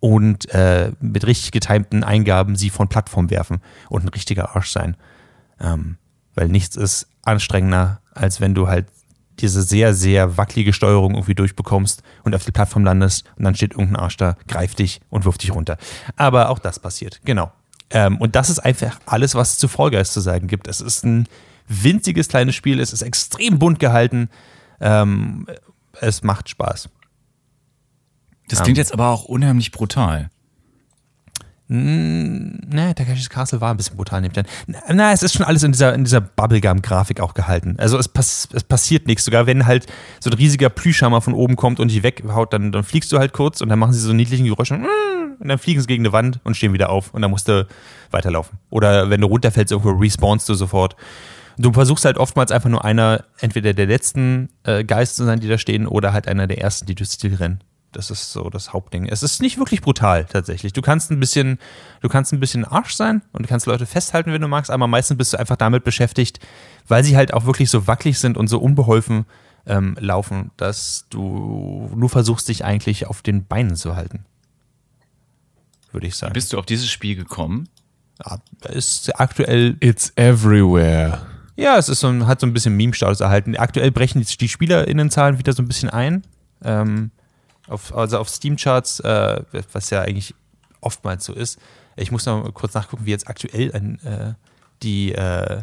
[0.00, 4.96] und äh, mit richtig getimten Eingaben sie von Plattform werfen und ein richtiger Arsch sein.
[5.60, 5.96] Ähm,
[6.36, 8.86] weil nichts ist anstrengender, als wenn du halt
[9.40, 13.72] diese sehr, sehr wackelige Steuerung irgendwie durchbekommst und auf die Plattform landest und dann steht
[13.72, 15.76] irgendein Arsch da, greift dich und wirft dich runter.
[16.16, 17.52] Aber auch das passiert, genau.
[17.90, 20.68] Ähm, und das ist einfach alles, was es zu Fall Guys zu sagen gibt.
[20.68, 21.28] Es ist ein
[21.68, 24.30] winziges kleines Spiel, es ist extrem bunt gehalten.
[24.80, 25.46] Ähm,
[26.00, 26.88] es macht Spaß.
[28.48, 30.30] Das klingt jetzt aber auch unheimlich brutal.
[31.68, 34.32] Ne, Takeshis Castle war ein bisschen brutal, an.
[34.92, 37.74] Na, es ist schon alles in dieser, in dieser Bubblegum-Grafik auch gehalten.
[37.78, 39.24] Also es, pass, es passiert nichts.
[39.24, 39.86] Sogar wenn halt
[40.20, 43.32] so ein riesiger Plüschhammer von oben kommt und dich weghaut, dann, dann fliegst du halt
[43.32, 46.40] kurz und dann machen sie so niedlichen Geräusche und dann fliegen sie gegen eine Wand
[46.44, 47.66] und stehen wieder auf und dann musst du
[48.12, 48.58] weiterlaufen.
[48.70, 50.94] Oder wenn du runterfällst, irgendwo respawnst du sofort.
[51.58, 55.48] Du versuchst halt oftmals einfach nur einer, entweder der letzten äh, Geist zu sein, die
[55.48, 57.60] da stehen, oder halt einer der ersten, die durchs Stil rennen.
[57.96, 59.06] Das ist so das Hauptding.
[59.06, 60.74] Es ist nicht wirklich brutal tatsächlich.
[60.74, 61.58] Du kannst ein bisschen,
[62.02, 64.86] du kannst ein bisschen Arsch sein und du kannst Leute festhalten, wenn du magst, aber
[64.86, 66.38] meistens bist du einfach damit beschäftigt,
[66.86, 69.24] weil sie halt auch wirklich so wackelig sind und so unbeholfen
[69.64, 74.26] ähm, laufen, dass du nur versuchst, dich eigentlich auf den Beinen zu halten.
[75.90, 76.34] Würde ich sagen.
[76.34, 77.66] Bist du auf dieses Spiel gekommen?
[78.22, 79.78] Ja, ist aktuell.
[79.80, 81.24] It's everywhere.
[81.56, 83.56] Ja, es ist so ein, hat so ein bisschen Meme-Status erhalten.
[83.56, 86.24] Aktuell brechen die, die SpielerInnenzahlen wieder so ein bisschen ein.
[86.62, 87.10] Ähm,
[87.68, 90.34] auf, also auf Steam-Charts, äh, was ja eigentlich
[90.80, 91.58] oftmals so ist.
[91.96, 94.34] Ich muss noch mal kurz nachgucken, wie jetzt aktuell ein, äh,
[94.82, 95.62] die, äh,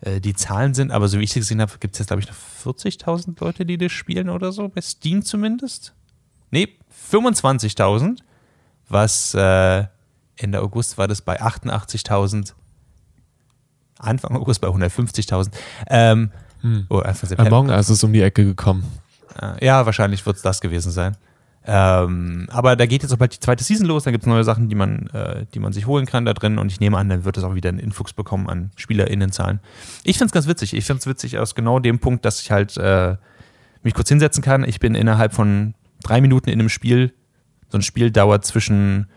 [0.00, 2.22] äh die Zahlen sind, aber so wie ich sie gesehen habe, gibt es jetzt, glaube
[2.22, 5.92] ich, noch 40.000 Leute, die das spielen oder so, bei Steam zumindest.
[6.50, 6.68] Nee,
[7.10, 8.20] 25.000,
[8.88, 9.84] was äh,
[10.36, 12.54] Ende August war das bei 88.000,
[13.98, 15.50] Anfang August bei 150.000.
[15.88, 16.30] Ähm,
[16.62, 16.86] Hm.
[16.88, 17.56] oh, Anfang September.
[17.56, 18.84] Among Us ist um die Ecke gekommen.
[19.40, 21.16] Äh, Ja, wahrscheinlich wird es das gewesen sein.
[21.66, 24.44] Ähm, aber da geht jetzt auch bald die zweite Season los, da gibt es neue
[24.44, 27.10] Sachen, die man, äh, die man sich holen kann da drin und ich nehme an,
[27.10, 29.60] dann wird es auch wieder einen Influx bekommen an SpielerInnenzahlen.
[30.02, 30.74] Ich finde es ganz witzig.
[30.74, 33.16] Ich finde es witzig aus genau dem Punkt, dass ich halt äh,
[33.82, 34.64] mich kurz hinsetzen kann.
[34.64, 37.12] Ich bin innerhalb von drei Minuten in einem Spiel.
[37.68, 39.08] So ein Spiel dauert zwischen,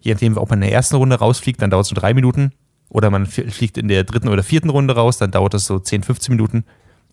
[0.00, 2.52] je nachdem, ob man in der ersten Runde rausfliegt, dann dauert es so drei Minuten.
[2.88, 6.02] Oder man fliegt in der dritten oder vierten Runde raus, dann dauert das so 10,
[6.02, 6.64] 15 Minuten.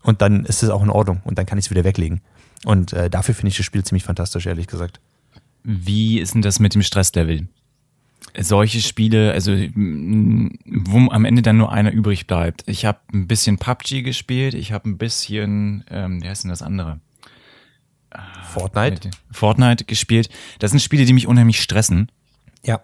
[0.03, 2.21] Und dann ist es auch in Ordnung und dann kann ich es wieder weglegen.
[2.65, 4.99] Und äh, dafür finde ich das Spiel ziemlich fantastisch, ehrlich gesagt.
[5.63, 7.47] Wie ist denn das mit dem Stresslevel?
[8.37, 12.63] Solche Spiele, also wo am Ende dann nur einer übrig bleibt.
[12.67, 16.61] Ich habe ein bisschen PUBG gespielt, ich habe ein bisschen, ähm, wie heißt denn das
[16.61, 16.99] andere?
[18.43, 19.09] Fortnite?
[19.31, 20.29] Fortnite gespielt.
[20.59, 22.11] Das sind Spiele, die mich unheimlich stressen.
[22.63, 22.81] Ja.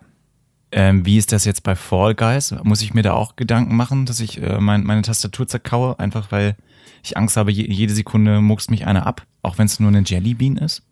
[0.71, 2.53] Ähm, wie ist das jetzt bei Fall Guys?
[2.63, 6.31] Muss ich mir da auch Gedanken machen, dass ich äh, mein, meine Tastatur zerkaue, einfach
[6.31, 6.55] weil
[7.03, 10.03] ich Angst habe, je, jede Sekunde muckst mich einer ab, auch wenn es nur eine
[10.05, 10.83] Jellybean ist?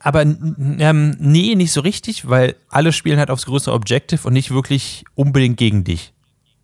[0.00, 4.50] Aber ähm, nee, nicht so richtig, weil alle spielen halt aufs größere Objective und nicht
[4.50, 6.14] wirklich unbedingt gegen dich.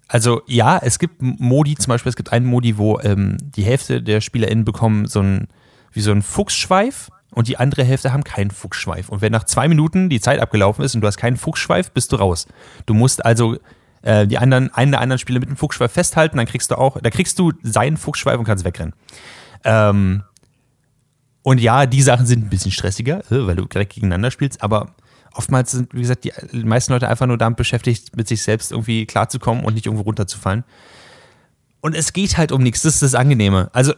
[0.08, 4.02] Also ja, es gibt Modi, zum Beispiel, es gibt einen Modi, wo ähm, die Hälfte
[4.02, 5.48] der SpielerInnen bekommen so ein,
[5.92, 9.08] wie so ein Fuchsschweif und die andere Hälfte haben keinen Fuchsschweif.
[9.08, 12.12] Und wenn nach zwei Minuten die Zeit abgelaufen ist und du hast keinen Fuchsschweif, bist
[12.12, 12.46] du raus.
[12.86, 13.58] Du musst also
[14.02, 16.98] äh, die anderen, einen der anderen Spieler mit dem Fuchsschweif festhalten, dann kriegst du auch,
[17.00, 18.94] da kriegst du seinen Fuchsschweif und kannst wegrennen.
[19.64, 20.22] Ähm,
[21.46, 24.96] Und ja, die Sachen sind ein bisschen stressiger, äh, weil du direkt gegeneinander spielst, aber
[25.32, 26.32] oftmals sind, wie gesagt, die
[26.64, 30.64] meisten Leute einfach nur damit beschäftigt, mit sich selbst irgendwie klarzukommen und nicht irgendwo runterzufallen.
[31.82, 33.70] Und es geht halt um nichts, das ist das Angenehme.
[33.72, 33.94] Also,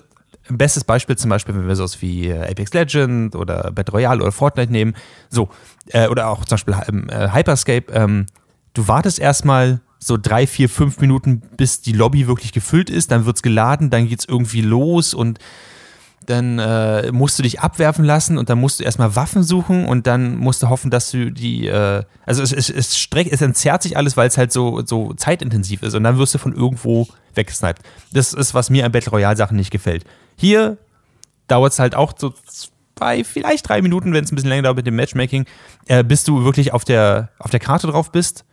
[0.51, 4.33] bestes Beispiel zum Beispiel, wenn wir sowas wie äh, Apex Legend oder Battle Royale oder
[4.33, 4.95] Fortnite nehmen,
[5.31, 5.49] so,
[5.87, 6.75] äh, oder auch zum Beispiel
[7.09, 8.27] äh, Hyperscape, ähm,
[8.75, 13.25] du wartest erstmal so drei, vier, fünf Minuten, bis die Lobby wirklich gefüllt ist, dann
[13.25, 15.39] wird's geladen, dann geht's irgendwie los und
[16.29, 20.07] dann äh, musst du dich abwerfen lassen und dann musst du erstmal Waffen suchen und
[20.07, 23.83] dann musst du hoffen, dass du die, äh, also es, es, es, streck, es entzerrt
[23.83, 27.09] sich alles, weil es halt so, so zeitintensiv ist und dann wirst du von irgendwo
[27.35, 27.83] weggesniped.
[28.13, 30.05] Das ist, was mir an Battle Royale Sachen nicht gefällt.
[30.37, 30.77] Hier
[31.47, 32.35] dauert es halt auch so
[32.95, 35.47] zwei, vielleicht drei Minuten, wenn es ein bisschen länger dauert mit dem Matchmaking,
[35.87, 38.45] äh, bis du wirklich auf der, auf der Karte drauf bist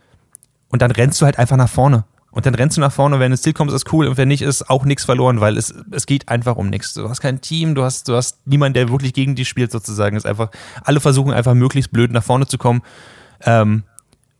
[0.70, 2.04] und dann rennst du halt einfach nach vorne.
[2.36, 4.42] Und dann rennst du nach vorne, wenn ins Ziel kommst, ist cool und wenn nicht,
[4.42, 6.92] ist auch nichts verloren, weil es, es geht einfach um nichts.
[6.92, 10.18] Du hast kein Team, du hast, du hast niemanden, der wirklich gegen dich spielt, sozusagen.
[10.18, 10.50] Ist einfach,
[10.84, 12.82] alle versuchen einfach möglichst blöd nach vorne zu kommen.
[13.40, 13.84] Ähm,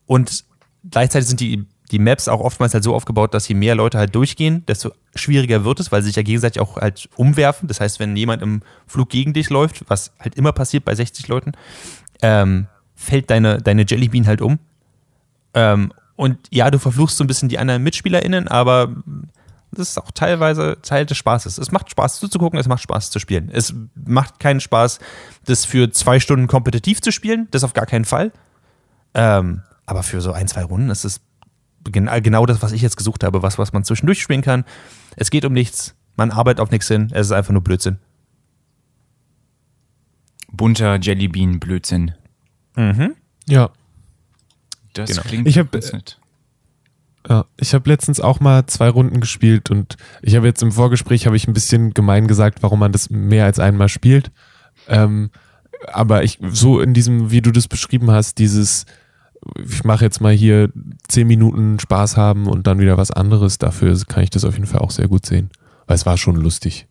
[0.05, 0.45] und
[0.91, 4.15] gleichzeitig sind die, die Maps auch oftmals halt so aufgebaut, dass je mehr Leute halt
[4.15, 7.67] durchgehen, desto schwieriger wird es, weil sie sich ja gegenseitig auch halt umwerfen.
[7.67, 11.29] Das heißt, wenn jemand im Flug gegen dich läuft, was halt immer passiert bei 60
[11.29, 11.53] Leuten,
[12.21, 14.59] ähm, fällt deine, deine Jellybean halt um.
[15.55, 18.95] Ähm, und ja, du verfluchst so ein bisschen die anderen MitspielerInnen, aber
[19.71, 21.59] das ist auch teilweise Teil des Spaßes.
[21.59, 23.51] Es macht Spaß zuzugucken, es macht Spaß zu spielen.
[23.53, 24.99] Es macht keinen Spaß,
[25.45, 28.33] das für zwei Stunden kompetitiv zu spielen, das auf gar keinen Fall.
[29.15, 31.21] Ähm, aber für so ein, zwei Runden ist es
[31.85, 34.65] genau das, was ich jetzt gesucht habe, was, was man zwischendurch spielen kann.
[35.17, 37.99] Es geht um nichts, man arbeitet auf nichts hin, es ist einfach nur Blödsinn.
[40.51, 42.15] Bunter Jellybean-Blödsinn.
[42.77, 43.15] Mhm.
[43.47, 43.71] Ja.
[44.99, 45.23] Das Genau.
[45.23, 46.19] klingt Ich hab, ganz äh, nett.
[47.29, 51.27] Ja, ich habe letztens auch mal zwei Runden gespielt und ich habe jetzt im Vorgespräch
[51.27, 54.31] habe ich ein bisschen gemein gesagt, warum man das mehr als einmal spielt.
[54.89, 55.31] Ähm,
[55.93, 58.87] aber ich so in diesem, wie du das beschrieben hast, dieses,
[59.65, 60.71] ich mache jetzt mal hier
[61.09, 63.59] zehn Minuten Spaß haben und dann wieder was anderes.
[63.59, 65.51] Dafür kann ich das auf jeden Fall auch sehr gut sehen,
[65.89, 66.87] weil es war schon lustig.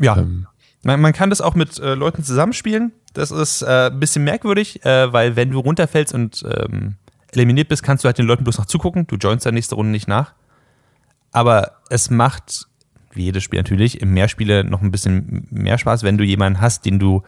[0.00, 0.16] Ja.
[0.16, 0.46] Ähm,
[0.82, 2.92] Man, man kann das auch mit äh, Leuten zusammenspielen.
[3.12, 6.96] Das ist äh, ein bisschen merkwürdig, äh, weil wenn du runterfällst und ähm,
[7.32, 9.06] eliminiert bist, kannst du halt den Leuten bloß noch zugucken.
[9.06, 10.34] Du joinst dann nächste Runde nicht nach.
[11.32, 12.66] Aber es macht,
[13.12, 16.84] wie jedes Spiel natürlich, im Mehrspieler noch ein bisschen mehr Spaß, wenn du jemanden hast,
[16.84, 17.22] den du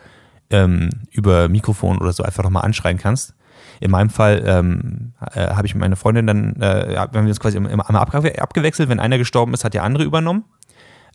[0.51, 3.35] ähm, über Mikrofon oder so einfach nochmal anschreien kannst.
[3.81, 7.41] In meinem Fall ähm, äh, habe ich meine Freundin dann, äh, ja, wir haben uns
[7.41, 8.89] quasi immer abge abgewechselt.
[8.89, 10.45] Wenn einer gestorben ist, hat der andere übernommen.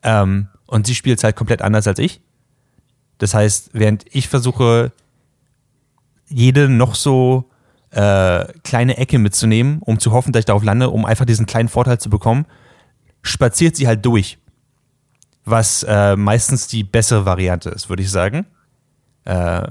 [0.04, 2.22] Ähm, und sie spielt es halt komplett anders als ich.
[3.20, 4.92] Das heißt, während ich versuche,
[6.28, 7.49] jede noch so
[7.92, 11.70] äh, kleine Ecke mitzunehmen, um zu hoffen, dass ich darauf lande, um einfach diesen kleinen
[11.70, 12.46] Vorteil zu bekommen,
[13.22, 14.38] spaziert sie halt durch.
[15.46, 18.46] Was äh, meistens die bessere Variante ist, würde ich sagen.
[19.26, 19.70] Äh,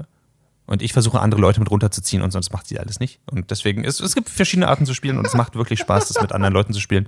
[0.65, 3.19] und ich versuche andere Leute mit runterzuziehen und sonst macht sie alles nicht.
[3.31, 6.21] Und deswegen, es, es gibt verschiedene Arten zu spielen und es macht wirklich Spaß, das
[6.21, 7.07] mit anderen Leuten zu spielen,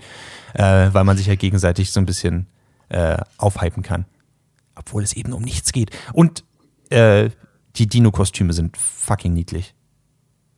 [0.54, 2.48] äh, weil man sich ja gegenseitig so ein bisschen
[2.90, 4.06] äh, aufhypen kann.
[4.76, 5.92] Obwohl es eben um nichts geht.
[6.14, 6.44] Und
[6.90, 7.30] äh,
[7.76, 9.76] die Dino-Kostüme sind fucking niedlich.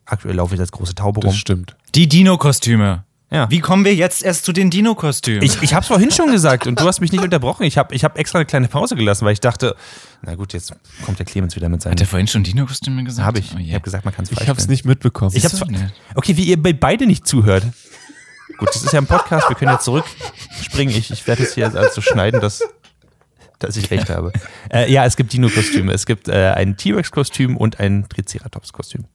[0.06, 1.30] Aktuell laufe ich als große Taube rum.
[1.30, 1.76] das stimmt.
[1.94, 3.04] Die Dino-Kostüme.
[3.30, 3.50] Ja.
[3.50, 5.42] Wie kommen wir jetzt erst zu den Dino-Kostümen?
[5.42, 7.64] Ich, ich habe es vorhin schon gesagt und du hast mich nicht unterbrochen.
[7.64, 9.74] Ich habe ich hab extra eine kleine Pause gelassen, weil ich dachte,
[10.22, 10.72] na gut, jetzt
[11.04, 11.92] kommt der Clemens wieder mit seinen.
[11.92, 13.26] Hat er vorhin schon Dino-Kostüme gesagt?
[13.26, 13.52] Habe ich.
[13.54, 13.68] Oh je.
[13.68, 15.32] Ich habe gesagt, man kann es Ich habe es nicht mitbekommen.
[15.34, 15.60] Ich hab's.
[16.14, 17.64] Okay, wie ihr bei beide nicht zuhört.
[18.58, 20.94] Gut, das ist ja ein Podcast, wir können jetzt zurückspringen.
[20.94, 22.62] Ich, ich werde es hier also schneiden, dass,
[23.58, 24.32] dass ich recht habe.
[24.72, 25.92] Äh, ja, es gibt Dino-Kostüme.
[25.92, 29.06] Es gibt äh, ein T-Rex-Kostüm und ein Triceratops-Kostüm.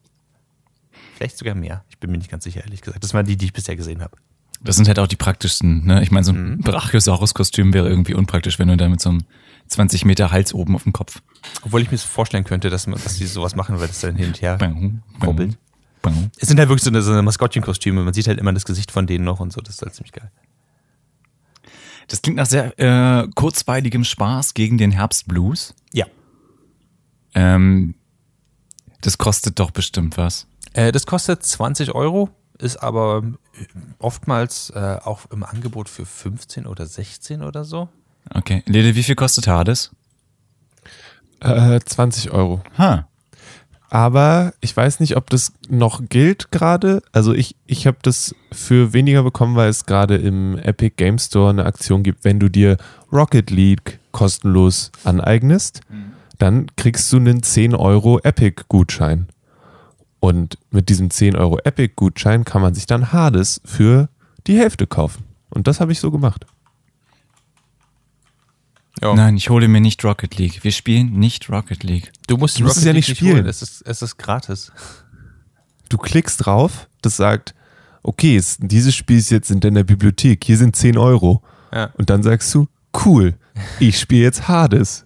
[1.20, 1.84] Vielleicht sogar mehr.
[1.90, 3.04] Ich bin mir nicht ganz sicher, ehrlich gesagt.
[3.04, 4.16] Das waren die, die ich bisher gesehen habe.
[4.62, 6.02] Das sind halt auch die praktischsten, ne?
[6.02, 6.54] Ich meine, so Mhm.
[6.54, 9.24] ein Brachiosaurus-Kostüm wäre irgendwie unpraktisch, wenn du da mit so einem
[9.68, 11.22] 20 Meter Hals oben auf dem Kopf.
[11.64, 14.28] Obwohl ich mir vorstellen könnte, dass, man- dass die sowas machen, weil das dann hin
[14.28, 15.04] und her bang.
[16.40, 18.02] Es sind halt wirklich so eine, so eine Maskottchenkostüme.
[18.02, 19.60] Man sieht halt immer das Gesicht von denen noch und so.
[19.60, 20.32] Das ist halt ziemlich geil.
[22.08, 25.76] Das klingt nach sehr äh, kurzweiligem Spaß gegen den Herbstblues.
[25.92, 26.06] Ja.
[27.36, 27.96] Ähm,
[29.02, 30.48] das kostet doch bestimmt was.
[30.74, 33.24] Äh, das kostet 20 Euro, ist aber
[34.00, 37.90] oftmals äh, auch im Angebot für 15 oder 16 oder so.
[38.34, 38.64] Okay.
[38.66, 39.92] Lede, wie viel kostet Hades?
[41.40, 42.62] Äh, 20 Euro.
[42.78, 43.08] Ha.
[43.90, 47.02] Aber ich weiß nicht, ob das noch gilt gerade.
[47.12, 51.50] Also ich, ich habe das für weniger bekommen, weil es gerade im Epic Game Store
[51.50, 52.78] eine Aktion gibt, wenn du dir
[53.12, 55.82] Rocket League kostenlos aneignest,
[56.38, 59.28] dann kriegst du einen 10 Euro Epic-Gutschein.
[60.20, 64.10] Und mit diesem 10 Euro Epic-Gutschein kann man sich dann Hades für
[64.48, 65.24] die Hälfte kaufen.
[65.50, 66.46] Und das habe ich so gemacht.
[69.02, 69.14] Ja.
[69.14, 70.64] Nein, ich hole mir nicht Rocket League.
[70.64, 72.12] Wir spielen nicht Rocket League.
[72.28, 73.38] Du musst Du musst es ja nicht spielen.
[73.38, 73.46] holen.
[73.46, 74.72] Es ist, es ist gratis.
[75.88, 77.56] Du klickst drauf, das sagt,
[78.04, 81.42] okay, es, dieses Spiel ist jetzt in deiner Bibliothek, hier sind 10 Euro.
[81.74, 81.92] Ja.
[81.98, 82.68] Und dann sagst du,
[83.06, 83.36] cool,
[83.80, 85.06] ich spiele jetzt Hades.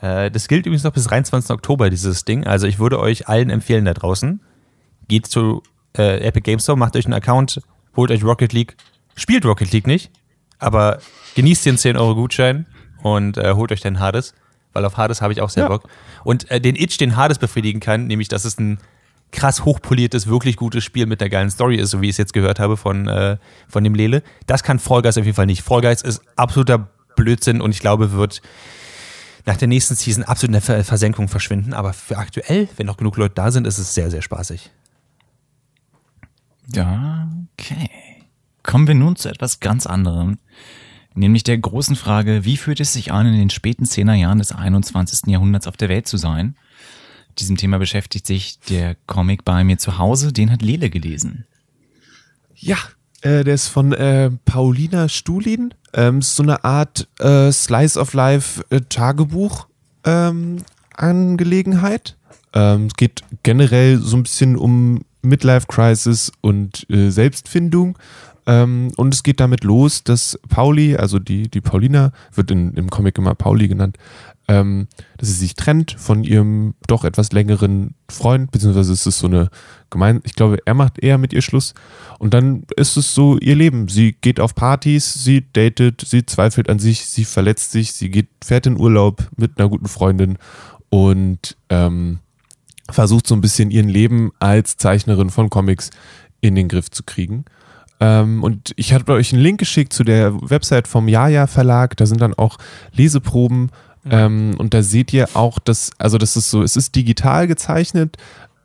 [0.00, 1.50] Äh, das gilt übrigens noch bis 23.
[1.50, 2.46] Oktober, dieses Ding.
[2.46, 4.40] Also ich würde euch allen empfehlen da draußen,
[5.08, 5.62] geht zu
[5.96, 7.60] äh, Epic Games Store, macht euch einen Account,
[7.96, 8.76] holt euch Rocket League,
[9.14, 10.10] spielt Rocket League nicht,
[10.58, 10.98] aber
[11.34, 12.66] genießt den 10 Euro Gutschein
[13.02, 14.34] und äh, holt euch den Hades,
[14.72, 15.68] weil auf Hades habe ich auch sehr Ja.
[15.68, 15.88] Bock.
[16.24, 18.78] Und äh, den Itch, den Hades befriedigen kann, nämlich dass es ein
[19.32, 22.32] krass hochpoliertes, wirklich gutes Spiel mit einer geilen Story ist, so wie ich es jetzt
[22.32, 24.22] gehört habe von, äh, von dem Lele.
[24.46, 25.62] Das kann Fall Guys auf jeden Fall nicht.
[25.62, 28.40] Fall Guys ist absoluter Blödsinn und ich glaube, wird
[29.46, 31.72] nach der nächsten Season absolut in der Ver Versenkung verschwinden.
[31.72, 34.70] Aber für aktuell, wenn noch genug Leute da sind, ist es sehr, sehr spaßig.
[36.72, 37.88] Ja, okay.
[38.64, 40.38] Kommen wir nun zu etwas ganz anderem,
[41.14, 45.28] nämlich der großen Frage, wie fühlt es sich an, in den späten Zehnerjahren des 21.
[45.28, 46.56] Jahrhunderts auf der Welt zu sein?
[47.38, 51.46] Diesem Thema beschäftigt sich der Comic bei mir zu Hause, den hat Lele gelesen.
[52.56, 52.78] Ja,
[53.26, 55.74] äh, der ist von äh, Paulina Stulin.
[55.92, 59.66] Ähm, ist so eine Art äh, Slice of Life äh, Tagebuch
[60.04, 60.58] ähm,
[60.94, 62.16] Angelegenheit.
[62.54, 67.98] Ähm, es geht generell so ein bisschen um Midlife Crisis und äh, Selbstfindung.
[68.46, 72.90] Ähm, und es geht damit los, dass Pauli, also die, die Paulina, wird in, im
[72.90, 73.98] Comic immer Pauli genannt,
[74.48, 74.86] ähm,
[75.18, 79.50] dass sie sich trennt von ihrem doch etwas längeren Freund, beziehungsweise es ist so eine
[79.90, 81.74] gemein, ich glaube, er macht eher mit ihr Schluss
[82.18, 83.88] und dann ist es so ihr Leben.
[83.88, 88.28] Sie geht auf Partys, sie datet, sie zweifelt an sich, sie verletzt sich, sie geht,
[88.44, 90.38] fährt in Urlaub mit einer guten Freundin
[90.90, 92.20] und ähm,
[92.88, 95.90] versucht so ein bisschen ihren Leben als Zeichnerin von Comics
[96.40, 97.44] in den Griff zu kriegen.
[97.98, 101.96] Ähm, und ich hatte euch einen Link geschickt zu der Website vom Jaja Verlag.
[101.96, 102.58] Da sind dann auch
[102.92, 103.70] Leseproben.
[104.10, 108.16] Ähm, und da seht ihr auch, dass, also das ist so, es ist digital gezeichnet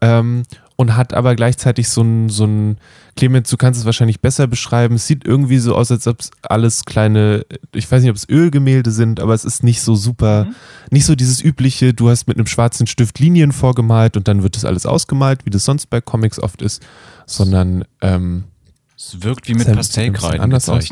[0.01, 0.43] ähm,
[0.75, 2.77] und hat aber gleichzeitig so ein, so ein,
[3.15, 4.95] Clemens, du kannst es wahrscheinlich besser beschreiben.
[4.95, 8.27] Es sieht irgendwie so aus, als ob es alles kleine, ich weiß nicht, ob es
[8.29, 10.47] Ölgemälde sind, aber es ist nicht so super,
[10.91, 14.55] nicht so dieses übliche, du hast mit einem schwarzen Stift Linien vorgemalt und dann wird
[14.55, 16.81] das alles ausgemalt, wie das sonst bei Comics oft ist,
[17.25, 18.45] sondern ähm,
[18.97, 20.89] Es wirkt wie mit bisschen Pastellkreiden anders aus.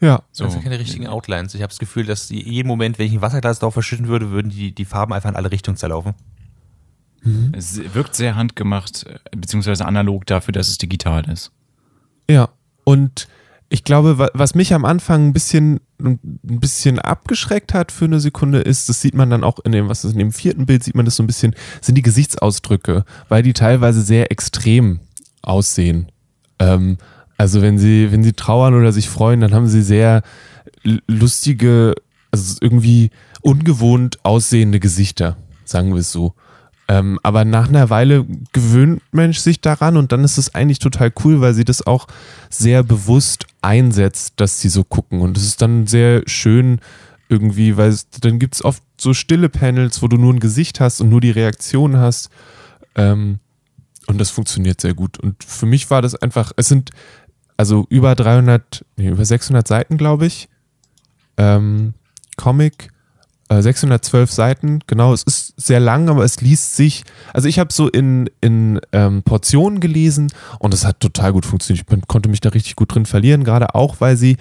[0.00, 0.44] Ja, So.
[0.44, 1.54] Das sind keine richtigen Outlines.
[1.54, 4.30] Ich habe das Gefühl, dass die, jeden Moment, wenn ich ein Wasserglas drauf verschütten würde,
[4.30, 6.14] würden die, die Farben einfach in alle Richtungen zerlaufen.
[7.52, 11.50] Es wirkt sehr handgemacht, äh, beziehungsweise analog dafür, dass es digital ist.
[12.30, 12.50] Ja,
[12.84, 13.26] und
[13.68, 18.20] ich glaube, wa- was mich am Anfang ein bisschen, ein bisschen abgeschreckt hat für eine
[18.20, 20.84] Sekunde ist, das sieht man dann auch in dem, was ist in dem vierten Bild,
[20.84, 25.00] sieht man das so ein bisschen, sind die Gesichtsausdrücke, weil die teilweise sehr extrem
[25.42, 26.12] aussehen.
[26.60, 26.96] Ähm,
[27.36, 30.22] also wenn sie, wenn sie trauern oder sich freuen, dann haben sie sehr
[31.06, 31.94] lustige,
[32.30, 36.34] also irgendwie ungewohnt aussehende Gesichter, sagen wir es so.
[36.88, 41.12] Ähm, aber nach einer Weile gewöhnt Mensch sich daran und dann ist es eigentlich total
[41.24, 42.06] cool, weil sie das auch
[42.48, 45.20] sehr bewusst einsetzt, dass sie so gucken.
[45.20, 46.80] Und es ist dann sehr schön
[47.28, 50.78] irgendwie, weil es, dann gibt es oft so stille Panels, wo du nur ein Gesicht
[50.78, 52.30] hast und nur die Reaktion hast.
[52.94, 53.40] Ähm,
[54.06, 55.18] und das funktioniert sehr gut.
[55.18, 56.90] Und für mich war das einfach, es sind
[57.56, 60.48] also über 300, nee, über 600 Seiten, glaube ich.
[61.36, 61.94] Ähm,
[62.36, 62.90] Comic,
[63.48, 67.72] äh, 612 Seiten, genau, es ist sehr lang, aber es liest sich, also ich habe
[67.72, 71.86] so in, in ähm, Portionen gelesen und es hat total gut funktioniert.
[71.90, 74.36] Ich konnte mich da richtig gut drin verlieren, gerade auch, weil sie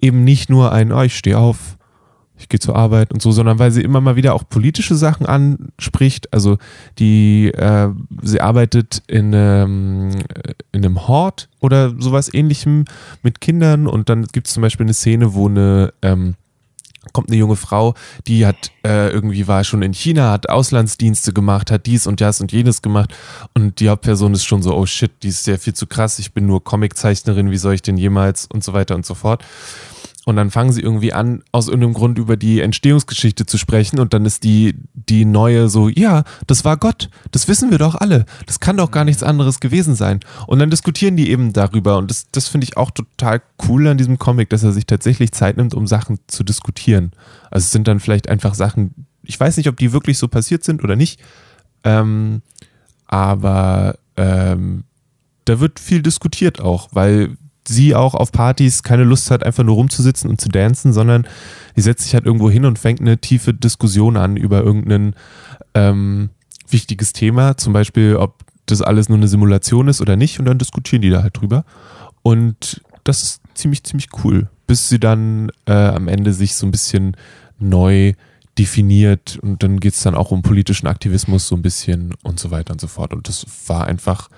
[0.00, 1.77] eben nicht nur ein, oh, ich stehe auf,
[2.38, 5.26] ich gehe zur Arbeit und so, sondern weil sie immer mal wieder auch politische Sachen
[5.26, 6.32] anspricht.
[6.32, 6.58] Also
[6.98, 7.88] die, äh,
[8.22, 10.10] sie arbeitet in, ähm,
[10.72, 12.84] in einem Hort oder sowas ähnlichem
[13.22, 16.34] mit Kindern und dann gibt es zum Beispiel eine Szene, wo eine ähm,
[17.12, 17.94] kommt eine junge Frau,
[18.26, 22.40] die hat äh, irgendwie war schon in China, hat Auslandsdienste gemacht, hat dies und das
[22.40, 23.14] und jenes gemacht
[23.54, 26.32] und die Hauptperson ist schon so, oh shit, die ist ja viel zu krass, ich
[26.32, 29.44] bin nur Comiczeichnerin, wie soll ich denn jemals und so weiter und so fort.
[30.28, 33.98] Und dann fangen sie irgendwie an, aus irgendeinem Grund über die Entstehungsgeschichte zu sprechen.
[33.98, 37.94] Und dann ist die, die neue so, ja, das war Gott, das wissen wir doch
[37.94, 40.20] alle, das kann doch gar nichts anderes gewesen sein.
[40.46, 41.96] Und dann diskutieren die eben darüber.
[41.96, 45.32] Und das, das finde ich auch total cool an diesem Comic, dass er sich tatsächlich
[45.32, 47.12] Zeit nimmt, um Sachen zu diskutieren.
[47.50, 50.62] Also es sind dann vielleicht einfach Sachen, ich weiß nicht, ob die wirklich so passiert
[50.62, 51.22] sind oder nicht,
[51.84, 52.42] ähm,
[53.06, 54.84] aber ähm,
[55.46, 57.38] da wird viel diskutiert auch, weil
[57.68, 61.26] sie auch auf Partys keine Lust hat, einfach nur rumzusitzen und zu dancen, sondern
[61.76, 65.14] die setzt sich halt irgendwo hin und fängt eine tiefe Diskussion an über irgendein
[65.74, 66.30] ähm,
[66.68, 70.58] wichtiges Thema, zum Beispiel, ob das alles nur eine Simulation ist oder nicht, und dann
[70.58, 71.64] diskutieren die da halt drüber.
[72.22, 74.48] Und das ist ziemlich, ziemlich cool.
[74.66, 77.16] Bis sie dann äh, am Ende sich so ein bisschen
[77.58, 78.12] neu
[78.58, 82.50] definiert und dann geht es dann auch um politischen Aktivismus so ein bisschen und so
[82.50, 83.14] weiter und so fort.
[83.14, 84.28] Und das war einfach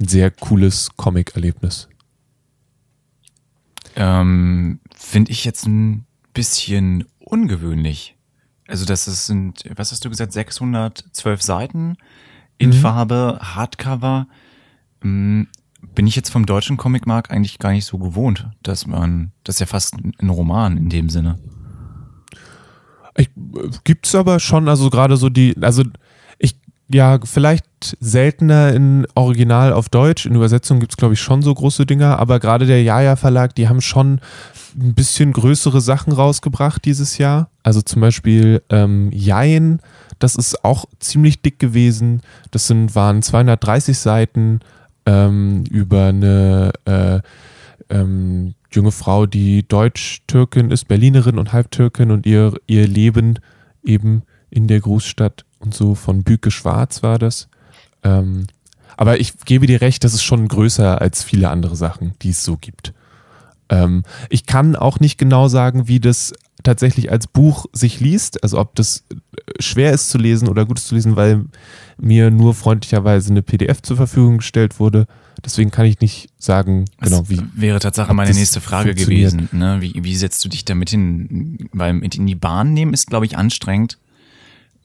[0.00, 1.88] ein sehr cooles Comic-Erlebnis.
[3.96, 8.16] Ähm, Finde ich jetzt ein bisschen ungewöhnlich.
[8.68, 11.96] Also das ist, sind, was hast du gesagt, 612 Seiten
[12.58, 12.74] in Mhm.
[12.74, 14.26] Farbe, Hardcover.
[15.02, 15.48] Hm,
[15.94, 19.60] Bin ich jetzt vom deutschen Comicmarkt eigentlich gar nicht so gewohnt, dass man, das ist
[19.60, 21.38] ja fast ein Roman in dem Sinne.
[23.16, 25.84] Ich, äh, gibt's aber schon, also gerade so die, also
[26.88, 27.66] ja, vielleicht
[28.00, 32.38] seltener in Original auf Deutsch, in Übersetzung gibt's glaube ich schon so große Dinger, aber
[32.38, 34.20] gerade der Jaja Verlag, die haben schon
[34.78, 37.50] ein bisschen größere Sachen rausgebracht dieses Jahr.
[37.62, 39.80] Also zum Beispiel ähm, Jain,
[40.18, 42.20] das ist auch ziemlich dick gewesen.
[42.50, 44.60] Das sind, waren 230 Seiten
[45.06, 47.20] ähm, über eine äh,
[47.88, 53.38] ähm, junge Frau, die Deutsch-Türkin ist, Berlinerin und Halbtürkin und ihr, ihr Leben
[53.82, 57.48] eben in der Großstadt und so von Büke Schwarz war das.
[58.02, 58.46] Ähm,
[58.96, 62.42] aber ich gebe dir recht, das ist schon größer als viele andere Sachen, die es
[62.42, 62.94] so gibt.
[63.68, 66.32] Ähm, ich kann auch nicht genau sagen, wie das
[66.62, 69.16] tatsächlich als Buch sich liest, also ob das äh,
[69.60, 71.44] schwer ist zu lesen oder gut ist zu lesen, weil
[71.98, 75.06] mir nur freundlicherweise eine PDF zur Verfügung gestellt wurde.
[75.44, 77.40] Deswegen kann ich nicht sagen, genau das wie.
[77.54, 79.48] wäre Tatsache ob meine nächste Frage gewesen.
[79.52, 79.78] Ne?
[79.80, 81.68] Wie, wie setzt du dich damit hin?
[81.72, 83.98] Weil mit in die Bahn nehmen ist, glaube ich, anstrengend.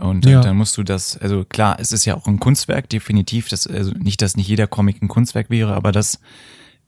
[0.01, 0.41] Und Ja.
[0.41, 3.47] dann musst du das, also klar, es ist ja auch ein Kunstwerk, definitiv.
[3.49, 6.19] Das, also nicht, dass nicht jeder Comic ein Kunstwerk wäre, aber dass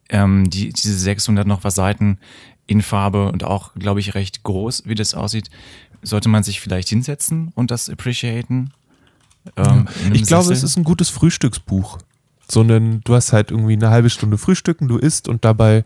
[0.10, 2.18] ähm, die, diese 600 noch was Seiten
[2.66, 5.50] in Farbe und auch, glaube ich, recht groß, wie das aussieht,
[6.02, 8.72] sollte man sich vielleicht hinsetzen und das appreciaten.
[9.58, 10.58] Ähm, einem Ich glaube, Sessel.
[10.58, 12.00] es ist ein gutes Frühstücksbuch.
[12.50, 15.86] Sondern du hast halt irgendwie eine halbe Stunde Frühstücken, du isst und dabei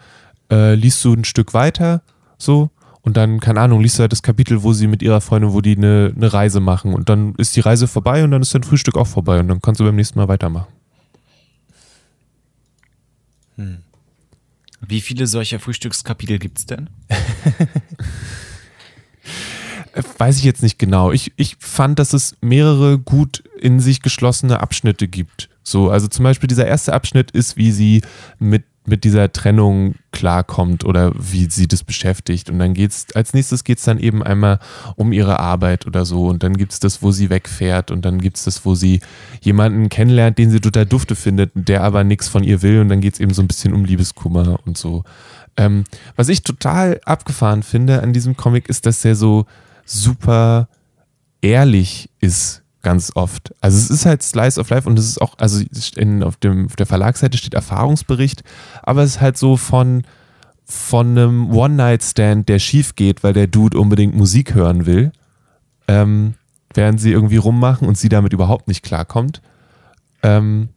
[0.51, 2.01] äh, liest du ein Stück weiter,
[2.37, 2.69] so.
[3.07, 5.61] Und dann, keine Ahnung, liest du halt das Kapitel, wo sie mit ihrer Freundin, wo
[5.61, 6.93] die eine, eine Reise machen.
[6.93, 9.39] Und dann ist die Reise vorbei und dann ist dein Frühstück auch vorbei.
[9.39, 10.67] Und dann kannst du beim nächsten Mal weitermachen.
[14.85, 16.89] Wie viele solcher Frühstückskapitel gibt's denn?
[19.93, 21.13] Äh, Weiß ich jetzt nicht genau.
[21.13, 25.49] Ich, ich fand, dass es mehrere gut in sich geschlossene Abschnitte gibt.
[25.63, 28.01] So, also zum Beispiel dieser erste Abschnitt ist, wie sie
[28.37, 32.49] mit, mit dieser Trennung klarkommt oder wie sie das beschäftigt.
[32.49, 34.59] Und dann geht's, als nächstes geht's dann eben einmal
[34.95, 36.27] um ihre Arbeit oder so.
[36.27, 37.91] Und dann gibt's das, wo sie wegfährt.
[37.91, 39.01] Und dann gibt's das, wo sie
[39.41, 42.79] jemanden kennenlernt, den sie total dufte findet, der aber nichts von ihr will.
[42.79, 45.03] Und dann geht's eben so ein bisschen um Liebeskummer und so.
[45.57, 45.83] Ähm,
[46.15, 49.45] was ich total abgefahren finde an diesem Comic ist, dass der so
[49.85, 50.69] super
[51.41, 53.53] ehrlich ist ganz oft.
[53.61, 55.63] Also es ist halt Slice of Life und es ist auch, also
[55.95, 58.43] in, auf, dem, auf der Verlagsseite steht Erfahrungsbericht,
[58.83, 60.03] aber es ist halt so von,
[60.65, 65.11] von einem One-Night-Stand, der schief geht, weil der Dude unbedingt Musik hören will,
[65.87, 66.35] ähm,
[66.73, 69.41] während sie irgendwie rummachen und sie damit überhaupt nicht klarkommt.
[70.23, 70.69] Ähm,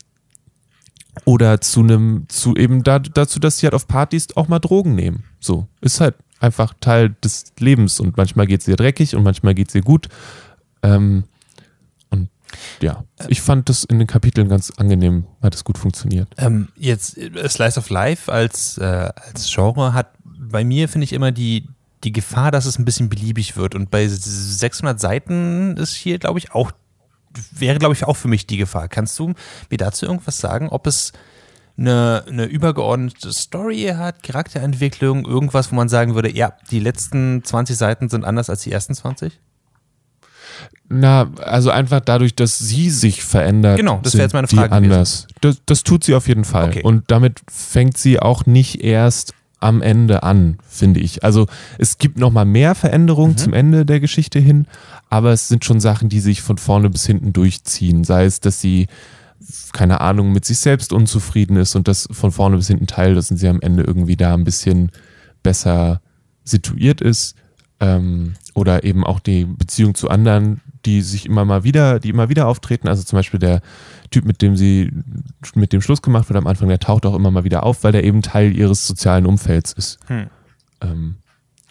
[1.24, 4.94] oder zu einem, zu eben da, dazu, dass sie halt auf Partys auch mal Drogen
[4.94, 5.24] nehmen.
[5.40, 9.54] So, ist halt einfach Teil des Lebens und manchmal geht es ihr dreckig und manchmal
[9.54, 10.08] geht es ihr gut.
[10.82, 11.24] Ähm,
[12.80, 16.28] ja, ich fand das in den Kapiteln ganz angenehm, hat es gut funktioniert.
[16.36, 21.12] Ähm, jetzt äh, Slice of Life als, äh, als Genre hat bei mir, finde ich,
[21.12, 21.68] immer die,
[22.04, 23.74] die Gefahr, dass es ein bisschen beliebig wird.
[23.74, 26.72] Und bei 600 Seiten ist hier, glaube ich, auch,
[27.52, 28.88] wäre, glaube ich, auch für mich die Gefahr.
[28.88, 29.34] Kannst du
[29.70, 31.12] mir dazu irgendwas sagen, ob es
[31.78, 37.76] eine, eine übergeordnete Story hat, Charakterentwicklung, irgendwas, wo man sagen würde, ja, die letzten 20
[37.76, 39.40] Seiten sind anders als die ersten 20?
[40.92, 43.76] Na, also einfach dadurch, dass sie sich verändert.
[43.76, 45.28] Genau, das wäre jetzt meine Frage anders.
[45.40, 46.70] Das, das tut sie auf jeden Fall.
[46.70, 46.82] Okay.
[46.82, 51.22] Und damit fängt sie auch nicht erst am Ende an, finde ich.
[51.22, 51.46] Also
[51.78, 52.74] es gibt noch mal mehr Mhm.
[52.76, 54.66] Veränderungen zum Ende der Geschichte hin,
[55.10, 58.02] aber es sind schon Sachen, die sich von vorne bis hinten durchziehen.
[58.02, 58.88] Sei es, dass sie
[59.72, 63.36] keine Ahnung, mit sich selbst unzufrieden ist und das von vorne bis hinten teilt und
[63.38, 64.90] sie am Ende irgendwie da ein bisschen
[65.42, 66.00] besser
[66.44, 67.36] situiert ist.
[67.80, 72.28] Ähm, oder eben auch die Beziehung zu anderen, die sich immer mal wieder, die immer
[72.28, 72.88] wieder auftreten.
[72.88, 73.60] Also zum Beispiel der
[74.10, 74.90] Typ, mit dem sie,
[75.54, 77.92] mit dem Schluss gemacht wird am Anfang, der taucht auch immer mal wieder auf, weil
[77.92, 79.98] der eben Teil ihres sozialen Umfelds ist.
[80.06, 80.26] Hm.
[80.80, 81.16] Ähm,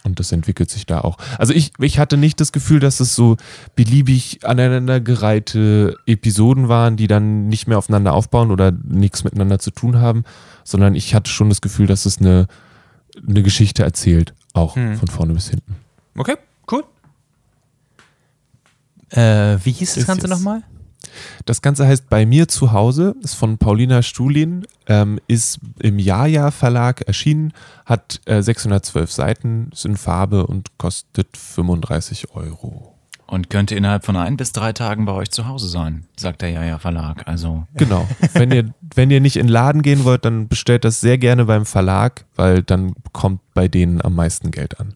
[0.04, 1.18] und das entwickelt sich da auch.
[1.38, 3.36] Also ich, ich hatte nicht das Gefühl, dass es so
[3.76, 10.00] beliebig aneinandergereihte Episoden waren, die dann nicht mehr aufeinander aufbauen oder nichts miteinander zu tun
[10.00, 10.24] haben,
[10.64, 12.48] sondern ich hatte schon das Gefühl, dass es eine,
[13.28, 14.96] eine Geschichte erzählt, auch Hm.
[14.96, 15.76] von vorne bis hinten.
[16.16, 16.36] Okay.
[19.12, 20.64] Äh, wie hieß das Ganze nochmal?
[21.46, 26.52] Das Ganze heißt Bei mir zu Hause, ist von Paulina Stulin, ähm, ist im Jaja
[26.52, 27.54] Verlag erschienen,
[27.86, 32.96] hat äh, 612 Seiten, ist in Farbe und kostet 35 Euro.
[33.28, 36.50] Und könnte innerhalb von ein bis drei Tagen bei euch zu Hause sein, sagt der
[36.50, 37.28] Jaja Verlag.
[37.28, 38.08] Also Genau.
[38.34, 41.46] wenn ihr, wenn ihr nicht in den Laden gehen wollt, dann bestellt das sehr gerne
[41.46, 44.96] beim Verlag, weil dann kommt bei denen am meisten Geld an.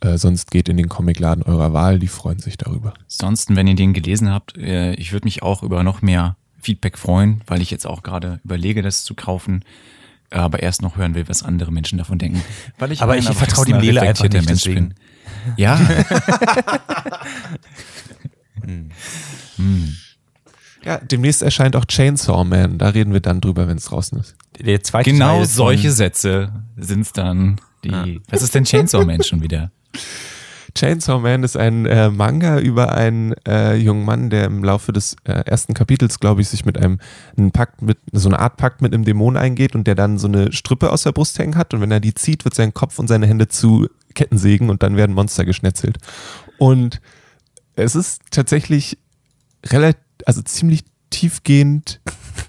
[0.00, 2.94] Äh, sonst geht in den Comicladen eurer Wahl, die freuen sich darüber.
[3.04, 6.96] Ansonsten, wenn ihr den gelesen habt, äh, ich würde mich auch über noch mehr Feedback
[6.98, 9.64] freuen, weil ich jetzt auch gerade überlege, das zu kaufen,
[10.30, 12.42] aber erst noch hören will, was andere Menschen davon denken.
[12.78, 14.90] Weil ich Aber ich vertraue dem Lele einfach nicht, Mensch deswegen.
[14.90, 14.94] bin.
[15.56, 15.80] Ja,
[20.84, 22.78] Ja, demnächst erscheint auch Chainsaw Man.
[22.78, 24.34] Da reden wir dann drüber, wenn es draußen ist.
[24.58, 27.60] Der zweite genau Teil solche Sätze sind's dann.
[27.84, 29.70] Die, Was ist denn Chainsaw Man schon wieder?
[30.74, 35.16] Chainsaw Man ist ein äh, Manga über einen äh, jungen Mann, der im Laufe des
[35.24, 36.98] äh, ersten Kapitels, glaube ich, sich mit einem
[37.52, 40.52] Pakt mit so eine Art Pakt mit einem Dämon eingeht und der dann so eine
[40.52, 43.08] Strippe aus der Brust hängen hat und wenn er die zieht, wird sein Kopf und
[43.08, 45.98] seine Hände zu Kettensägen und dann werden Monster geschnetzelt.
[46.58, 47.00] Und
[47.76, 48.98] es ist tatsächlich
[49.66, 52.00] relativ, also ziemlich tiefgehend,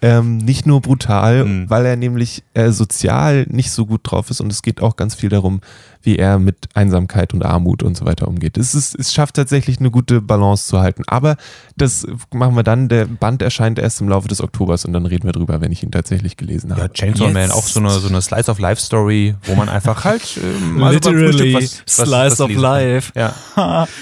[0.02, 1.70] ähm, nicht nur brutal, Mhm.
[1.70, 5.16] weil er nämlich äh, sozial nicht so gut drauf ist und es geht auch ganz
[5.16, 5.62] viel darum,
[6.04, 8.58] wie er mit Einsamkeit und Armut und so weiter umgeht.
[8.58, 11.36] Es, ist, es schafft tatsächlich eine gute Balance zu halten, aber
[11.78, 15.26] das machen wir dann, der Band erscheint erst im Laufe des Oktobers und dann reden
[15.26, 16.82] wir drüber, wenn ich ihn tatsächlich gelesen habe.
[16.82, 17.34] Ja, Chainsaw Jetzt.
[17.36, 20.70] Man, auch so eine, so eine Slice of Life Story, wo man einfach halt äh,
[20.72, 22.60] mal Literally was, was, slice was of kann.
[22.62, 23.12] life.
[23.16, 23.36] Ja.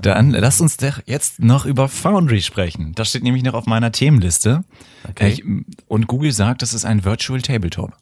[0.00, 2.92] Dann lass uns doch jetzt noch über Foundry sprechen.
[2.94, 4.64] Das steht nämlich noch auf meiner Themenliste.
[5.08, 5.28] Okay.
[5.28, 5.44] Ich,
[5.88, 7.92] und Google sagt, das ist ein Virtual Tabletop.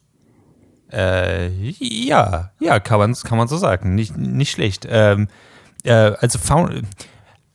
[0.91, 3.95] Äh, ja, ja, kann man, kann man so sagen.
[3.95, 4.87] Nicht, nicht schlecht.
[4.89, 5.27] Ähm,
[5.83, 6.83] äh, also, Found,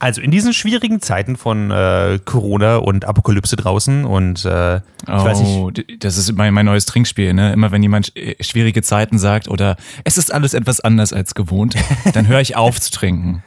[0.03, 5.41] also in diesen schwierigen Zeiten von äh, Corona und Apokalypse draußen und äh, ich weiß
[5.41, 7.53] nicht, Oh, das ist mein, mein neues Trinkspiel, ne?
[7.53, 11.77] Immer wenn jemand äh, schwierige Zeiten sagt oder es ist alles etwas anders als gewohnt,
[12.15, 13.45] dann höre ich auf zu trinken.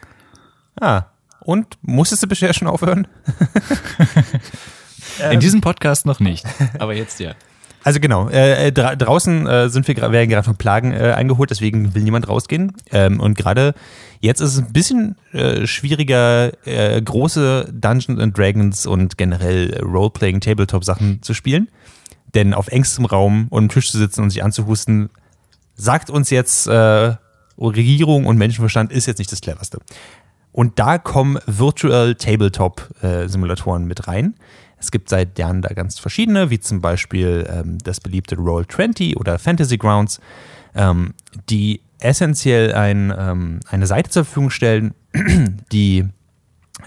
[0.80, 1.03] Ah,
[1.41, 3.07] und musstest du bisher schon aufhören?
[5.32, 6.45] In diesem Podcast noch nicht,
[6.80, 7.36] aber jetzt ja.
[7.86, 11.51] Also genau, äh, äh, dra draußen äh, sind wir werden gerade von Plagen äh, eingeholt,
[11.51, 12.73] deswegen will niemand rausgehen.
[12.91, 13.76] Ähm, und gerade
[14.21, 20.41] jetzt ist es ein bisschen äh, schwieriger, äh, große Dungeons and Dragons und generell Roleplaying
[20.41, 21.69] Tabletop Sachen zu spielen.
[22.34, 25.11] Denn auf engstem Raum und am Tisch zu sitzen und sich anzuhusten,
[25.76, 27.15] sagt uns jetzt äh,
[27.59, 29.78] Regierung und Menschenverstand ist jetzt nicht das cleverste.
[30.56, 34.36] Und da kommen Virtual Tabletop äh, Simulatoren mit rein.
[34.78, 39.38] Es gibt seit Jahren da ganz verschiedene, wie zum Beispiel ähm, das beliebte Roll20 oder
[39.38, 40.22] Fantasy Grounds,
[40.74, 41.14] ähm,
[41.49, 44.93] die essentiell ein, ähm, eine Seite zur Verfügung stellen,
[45.74, 46.06] die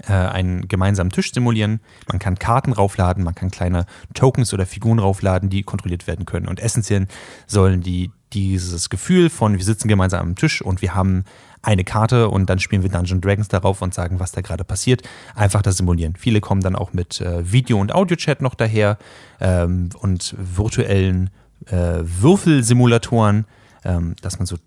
[0.07, 1.79] äh, einen gemeinsamen Tisch simulieren.
[2.07, 6.47] Man kann Karten raufladen, man kann kleine Tokens oder Figuren raufladen, die kontrolliert werden können.
[6.47, 7.05] Und essentiell
[7.45, 11.23] sollen die dieses Gefühl von, wir sitzen gemeinsam am Tisch und wir haben
[11.61, 15.01] eine Karte und dann spielen wir Dungeon Dragons darauf und sagen, was da gerade passiert,
[15.35, 16.15] einfach das simulieren.
[16.17, 18.97] Viele kommen dann auch mit äh, Video- und Audio-Chat noch daher
[19.41, 21.31] ähm, und virtuellen
[21.67, 23.45] äh, Würfelsimulatoren,
[23.83, 24.57] ähm, dass man so,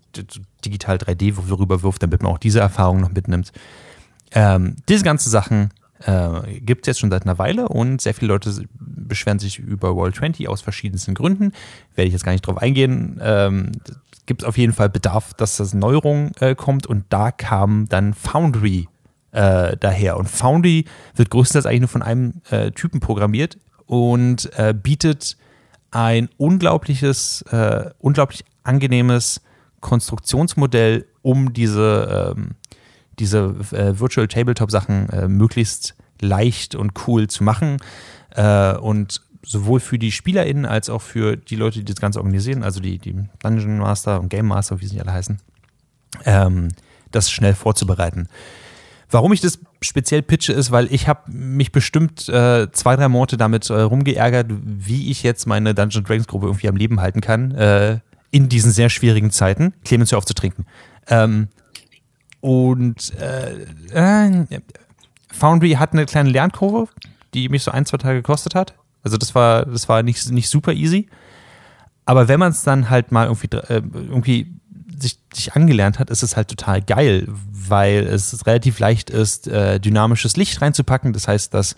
[0.63, 3.51] digital 3D-Würfel rüberwirft, damit man auch diese Erfahrung noch mitnimmt.
[4.31, 5.71] Ähm, diese ganzen Sachen
[6.05, 8.65] äh, gibt es jetzt schon seit einer Weile und sehr viele Leute
[9.07, 11.51] beschweren sich über Roll20 aus verschiedensten Gründen.
[11.95, 13.19] Werde ich jetzt gar nicht drauf eingehen.
[13.21, 13.71] Ähm,
[14.25, 18.13] gibt es auf jeden Fall Bedarf, dass das Neuerung äh, kommt und da kam dann
[18.13, 18.87] Foundry
[19.31, 20.17] äh, daher.
[20.17, 20.85] Und Foundry
[21.15, 25.37] wird größtenteils eigentlich nur von einem äh, Typen programmiert und äh, bietet
[25.91, 29.41] ein unglaubliches, äh, unglaublich angenehmes
[29.81, 32.51] Konstruktionsmodell, um diese, ähm,
[33.19, 37.77] diese äh, Virtual Tabletop Sachen äh, möglichst leicht und cool zu machen.
[38.35, 42.63] Äh, und sowohl für die SpielerInnen als auch für die Leute, die das Ganze organisieren,
[42.63, 45.39] also die, die Dungeon Master und Game Master, wie sie alle heißen,
[46.25, 46.69] ähm,
[47.11, 48.27] das schnell vorzubereiten.
[49.11, 53.37] Warum ich das speziell pitche, ist, weil ich habe mich bestimmt äh, zwei, drei Monate
[53.37, 57.51] damit äh, rumgeärgert, wie ich jetzt meine Dungeons Dragons Gruppe irgendwie am Leben halten kann
[57.51, 57.99] äh,
[58.31, 59.73] in diesen sehr schwierigen Zeiten.
[59.85, 60.65] Clemens, hör auf zu trinken.
[61.07, 61.49] Ähm,
[62.41, 64.45] und äh, äh,
[65.31, 66.87] Foundry hat eine kleine Lernkurve,
[67.33, 68.73] die mich so ein, zwei Tage gekostet hat.
[69.03, 71.07] Also das war, das war nicht, nicht super easy.
[72.05, 74.47] Aber wenn man es dann halt mal irgendwie, äh, irgendwie
[74.99, 79.79] sich, sich angelernt hat, ist es halt total geil, weil es relativ leicht ist, äh,
[79.79, 81.13] dynamisches Licht reinzupacken.
[81.13, 81.75] Das heißt, dass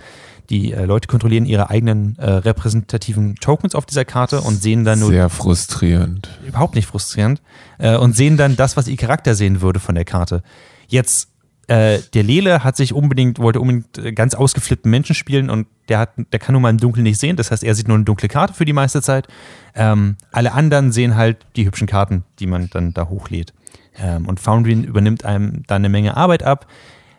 [0.49, 4.99] die äh, Leute kontrollieren ihre eigenen äh, repräsentativen Tokens auf dieser Karte und sehen dann
[4.99, 6.29] nur Sehr frustrierend.
[6.47, 7.41] überhaupt nicht frustrierend
[7.77, 10.43] äh, und sehen dann das, was ihr Charakter sehen würde von der Karte.
[10.87, 11.29] Jetzt
[11.67, 15.99] äh, der Lele hat sich unbedingt, wollte unbedingt äh, ganz ausgeflippten Menschen spielen und der
[15.99, 17.35] hat, der kann nun mal im Dunkeln nicht sehen.
[17.35, 19.27] Das heißt, er sieht nur eine dunkle Karte für die meiste Zeit.
[19.73, 23.53] Ähm, alle anderen sehen halt die hübschen Karten, die man dann da hochlädt.
[23.97, 26.67] Ähm, und Foundry übernimmt einem da eine Menge Arbeit ab.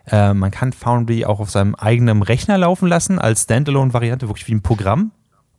[0.09, 4.55] Äh, man kann Foundry auch auf seinem eigenen Rechner laufen lassen, als Standalone-Variante, wirklich wie
[4.55, 5.11] ein Programm.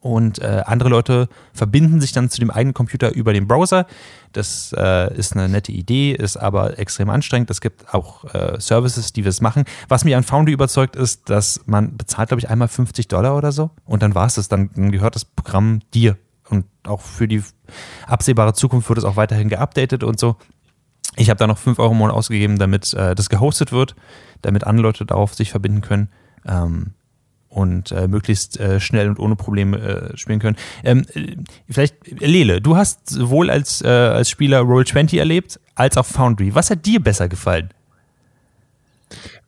[0.09, 3.87] Und äh, andere Leute verbinden sich dann zu dem eigenen Computer über den Browser.
[4.33, 7.51] Das äh, ist eine nette Idee, ist aber extrem anstrengend.
[7.51, 9.65] Es gibt auch äh, Services, die das machen.
[9.89, 13.53] Was mich an Foundry überzeugt, ist, dass man bezahlt, glaube ich, einmal 50 Dollar oder
[13.53, 13.71] so.
[13.85, 14.49] Und dann war es das.
[14.49, 16.17] Dann, gehört das Programm dir.
[16.49, 17.43] Und auch für die
[18.07, 20.37] absehbare Zukunft wird es auch weiterhin geupdatet und so.
[21.17, 23.95] Ich habe da noch 5 Euro im Monat ausgegeben, damit äh, das gehostet wird,
[24.41, 26.09] damit andere Leute darauf sich verbinden können.
[26.47, 26.95] Ähm,
[27.49, 30.57] und äh, möglichst äh, schnell und ohne Probleme äh, spielen können.
[30.85, 31.37] Ähm, äh,
[31.69, 36.55] vielleicht, Lele, du hast sowohl als, äh, als Spieler Roll20 erlebt, als auch Foundry.
[36.55, 37.71] Was hat dir besser gefallen?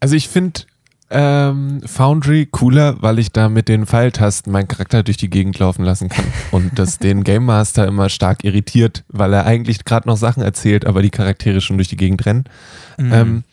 [0.00, 0.62] Also ich finde
[1.10, 5.84] ähm, Foundry cooler, weil ich da mit den Pfeiltasten meinen Charakter durch die Gegend laufen
[5.84, 10.16] lassen kann und das den Game Master immer stark irritiert, weil er eigentlich gerade noch
[10.16, 12.44] Sachen erzählt, aber die Charaktere schon durch die Gegend rennen.
[12.96, 13.12] Mhm.
[13.12, 13.44] Ähm,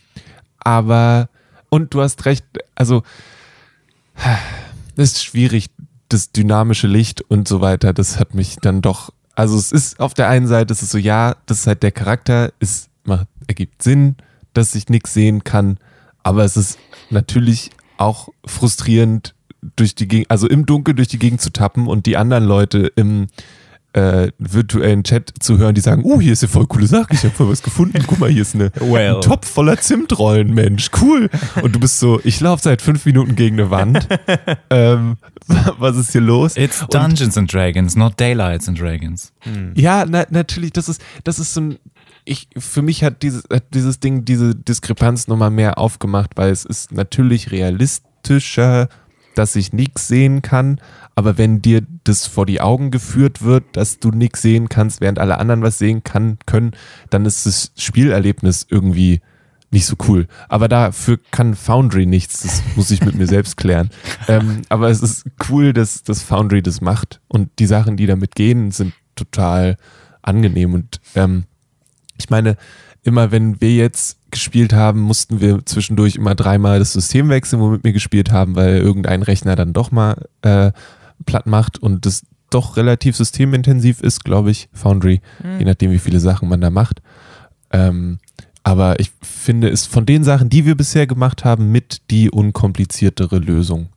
[0.59, 1.29] aber
[1.69, 2.45] und du hast recht,
[2.75, 3.03] also
[4.95, 5.67] es ist schwierig,
[6.09, 10.13] das dynamische Licht und so weiter, das hat mich dann doch, also es ist auf
[10.13, 13.83] der einen Seite, es ist so, ja, das ist halt der Charakter, es macht, ergibt
[13.83, 14.15] Sinn,
[14.53, 15.77] dass ich nichts sehen kann,
[16.23, 19.33] aber es ist natürlich auch frustrierend,
[19.75, 22.91] durch die Gegend, also im Dunkeln durch die Gegend zu tappen und die anderen Leute
[22.95, 23.27] im
[23.93, 27.23] äh, virtuellen Chat zu hören, die sagen, oh, hier ist eine voll coole Sache, ich
[27.23, 29.15] habe voll was gefunden, guck mal, hier ist eine, Well.
[29.15, 31.29] ein Topf voller Zimtrollen, Mensch, cool.
[31.61, 34.07] Und du bist so, ich laufe seit fünf Minuten gegen eine Wand.
[34.69, 35.17] ähm,
[35.79, 36.57] was ist hier los?
[36.57, 39.31] It's Und- Dungeons and Dragons, not Daylights and Dragons.
[39.73, 41.79] Ja, na, natürlich, das ist, das ist so ein,
[42.25, 46.65] ich, für mich hat dieses, hat dieses Ding diese Diskrepanz nochmal mehr aufgemacht, weil es
[46.65, 48.89] ist natürlich realistischer,
[49.35, 50.81] dass ich nichts sehen kann,
[51.17, 55.17] aber wenn dir das vor die Augen geführt wird, dass du nichts sehen kannst, während
[55.17, 56.73] alle anderen was sehen kann, können,
[57.09, 59.21] dann ist das Spielerlebnis irgendwie
[59.71, 60.27] nicht so cool.
[60.47, 62.43] Aber dafür kann Foundry nichts.
[62.43, 63.89] Das muss ich mit mir selbst klären.
[64.27, 67.19] Ähm, aber es ist cool, dass, dass Foundry das macht.
[67.27, 69.77] Und die Sachen, die damit gehen, sind total
[70.21, 70.75] angenehm.
[70.75, 71.45] Und ähm,
[72.19, 72.57] ich meine,
[73.01, 77.83] immer wenn wir jetzt gespielt haben, mussten wir zwischendurch immer dreimal das System wechseln, womit
[77.83, 80.71] wir gespielt haben, weil irgendein Rechner dann doch mal äh,
[81.25, 85.21] platt macht und das doch relativ systemintensiv ist, glaube ich, Foundry,
[85.59, 87.01] je nachdem, wie viele Sachen man da macht.
[87.71, 88.19] Ähm,
[88.63, 93.39] aber ich finde, es von den Sachen, die wir bisher gemacht haben, mit die unkompliziertere
[93.39, 93.89] Lösung.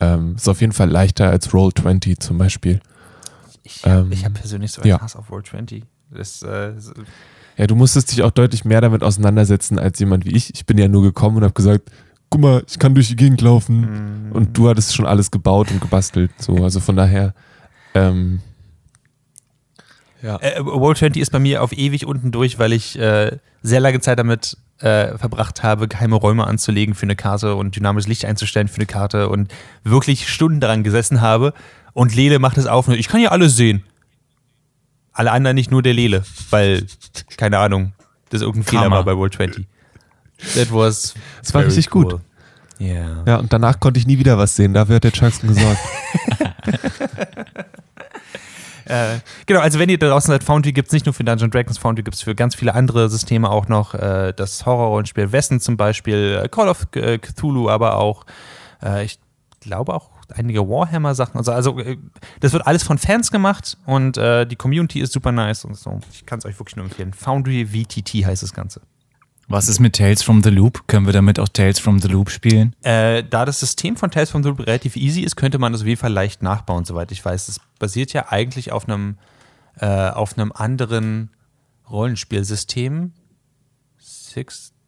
[0.00, 2.80] Ähm, ist auf jeden Fall leichter als Roll20 zum Beispiel.
[3.62, 4.96] Ich, Ähm, ich habe persönlich so ja.
[4.96, 5.82] einen Hass auf Roll20.
[6.10, 6.72] Das, äh,
[7.56, 10.52] Ja, du musstest dich auch deutlich mehr damit auseinandersetzen als jemand wie ich.
[10.54, 11.90] Ich bin ja nur gekommen und habe gesagt,
[12.30, 14.30] guck mal, ich kann durch die Gegend laufen.
[14.32, 16.30] Und du hattest schon alles gebaut und gebastelt.
[16.38, 17.34] So, also von daher,
[17.94, 18.40] ähm,
[20.24, 20.36] ja.
[20.36, 24.18] Äh, Roll20 ist bei mir auf ewig unten durch, weil ich äh, sehr lange Zeit
[24.18, 28.76] damit äh, verbracht habe, geheime Räume anzulegen für eine Karte und dynamisches Licht einzustellen für
[28.76, 29.52] eine Karte und
[29.84, 31.52] wirklich Stunden daran gesessen habe.
[31.92, 33.84] Und Lele macht es auf und ich kann ja alles sehen.
[35.12, 36.86] Alle anderen nicht nur der Lele, weil,
[37.36, 37.92] keine Ahnung,
[38.30, 39.66] das irgendein Fehler war bei Roll20.
[40.54, 41.14] That was.
[41.40, 42.20] Das war richtig gut.
[42.78, 43.22] Ja.
[43.26, 44.74] Ja, und danach konnte ich nie wieder was sehen.
[44.74, 45.78] Dafür hat der Chuckson gesorgt.
[48.86, 51.52] Äh, genau, also wenn ihr da draußen seid, Foundry gibt es nicht nur für Dungeons
[51.52, 53.94] Dragons, Foundry gibt es für ganz viele andere Systeme auch noch.
[53.94, 58.26] Äh, das Horrorrollenspiel Wessen zum Beispiel, äh, Call of äh, Cthulhu, aber auch,
[58.82, 59.18] äh, ich
[59.60, 61.38] glaube auch einige Warhammer-Sachen.
[61.38, 61.80] Also, also
[62.40, 66.00] das wird alles von Fans gemacht und äh, die Community ist super nice und so.
[66.12, 67.12] Ich kann es euch wirklich nur empfehlen.
[67.12, 68.80] Foundry VTT heißt das Ganze.
[69.48, 70.86] Was ist mit Tales from the Loop?
[70.88, 72.74] Können wir damit auch Tales from the Loop spielen?
[72.82, 75.82] Äh, da das System von Tales from the Loop relativ easy ist, könnte man das
[75.82, 77.48] auf jeden Fall leicht nachbauen, soweit ich weiß.
[77.48, 79.18] Es basiert ja eigentlich auf einem,
[79.78, 81.30] äh, auf einem anderen
[81.90, 83.12] Rollenspielsystem.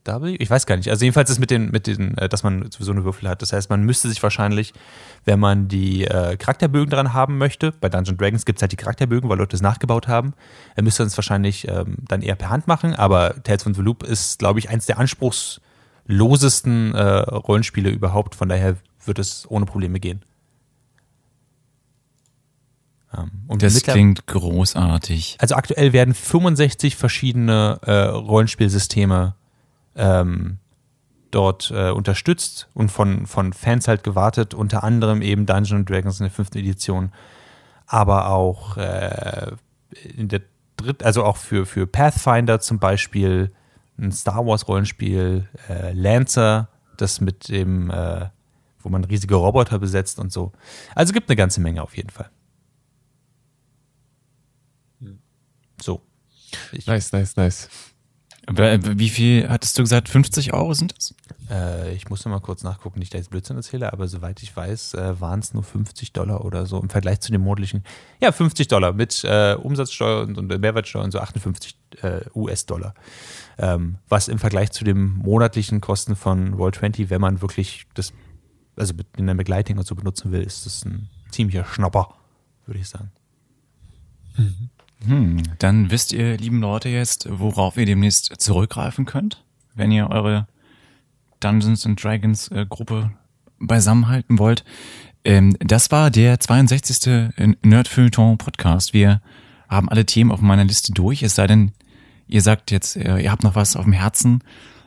[0.07, 0.35] 6W?
[0.39, 0.89] Ich weiß gar nicht.
[0.89, 3.41] Also jedenfalls ist mit den, mit den, äh, dass man sowieso eine Würfel hat.
[3.41, 4.73] Das heißt, man müsste sich wahrscheinlich,
[5.25, 8.77] wenn man die äh, Charakterbögen dran haben möchte, bei Dungeons Dragons gibt es halt die
[8.77, 10.33] Charakterbögen, weil Leute es nachgebaut haben,
[10.75, 12.95] dann müsste man es wahrscheinlich ähm, dann eher per Hand machen.
[12.95, 18.35] Aber Tales from the Loop ist, glaube ich, eins der anspruchslosesten äh, Rollenspiele überhaupt.
[18.35, 20.23] Von daher wird es ohne Probleme gehen.
[23.15, 25.37] Ähm, und Das klingt großartig.
[25.39, 29.35] also aktuell werden 65 verschiedene äh, Rollenspielsysteme
[29.97, 30.59] ähm,
[31.31, 36.25] dort äh, unterstützt und von, von Fans halt gewartet, unter anderem eben Dungeons Dragons in
[36.25, 37.11] der fünften Edition,
[37.85, 39.51] aber auch äh,
[40.15, 40.41] in der
[40.77, 43.51] dritten, also auch für, für Pathfinder zum Beispiel
[43.97, 48.29] ein Star Wars Rollenspiel, äh, Lancer, das mit dem, äh,
[48.79, 50.51] wo man riesige Roboter besetzt und so.
[50.95, 52.29] Also gibt eine ganze Menge auf jeden Fall.
[55.81, 56.01] So.
[56.71, 57.69] Ich, Nice, nice, nice.
[58.49, 60.09] Wie viel hattest du gesagt?
[60.09, 61.13] 50 Euro sind das?
[61.49, 64.55] äh, ich musste mal kurz nachgucken, nicht, dass ich jetzt Blödsinn erzähle, aber soweit ich
[64.55, 67.83] weiß, äh, waren es nur 50 Dollar oder so im Vergleich zu dem monatlichen.
[68.21, 72.93] Ja, 50 Dollar mit äh, Umsatzsteuer und, und Mehrwertsteuer und so 58 äh, US-Dollar.
[73.57, 78.13] Ähm, was im Vergleich zu den monatlichen Kosten von Roll20, wenn man wirklich das,
[78.75, 82.13] also mit in der Begleitung und so benutzen will, ist das ein ziemlicher Schnapper,
[82.65, 83.11] würde ich sagen.
[85.05, 89.43] Hm, dann wisst ihr, lieben Leute, jetzt, worauf ihr demnächst zurückgreifen könnt,
[89.75, 90.47] wenn ihr eure
[91.39, 93.11] Dungeons and Dragons äh, Gruppe
[93.59, 94.63] beisammenhalten wollt.
[95.23, 97.31] Ähm, das war der 62.
[97.61, 98.93] Nerdfeuilleton Podcast.
[98.93, 99.21] Wir
[99.69, 101.71] haben alle Themen auf meiner Liste durch, es sei denn,
[102.27, 104.43] ihr sagt jetzt, äh, ihr habt noch was auf dem Herzen,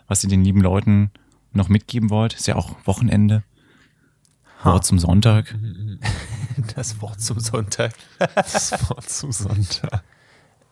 [0.08, 1.11] was ihr den lieben Leuten
[1.52, 2.34] noch mitgeben wollt.
[2.34, 3.44] Ist ja auch Wochenende.
[4.62, 5.56] Wort zum Sonntag.
[6.76, 7.92] Das Wort zum Sonntag.
[8.34, 10.03] Das Wort zum Sonntag.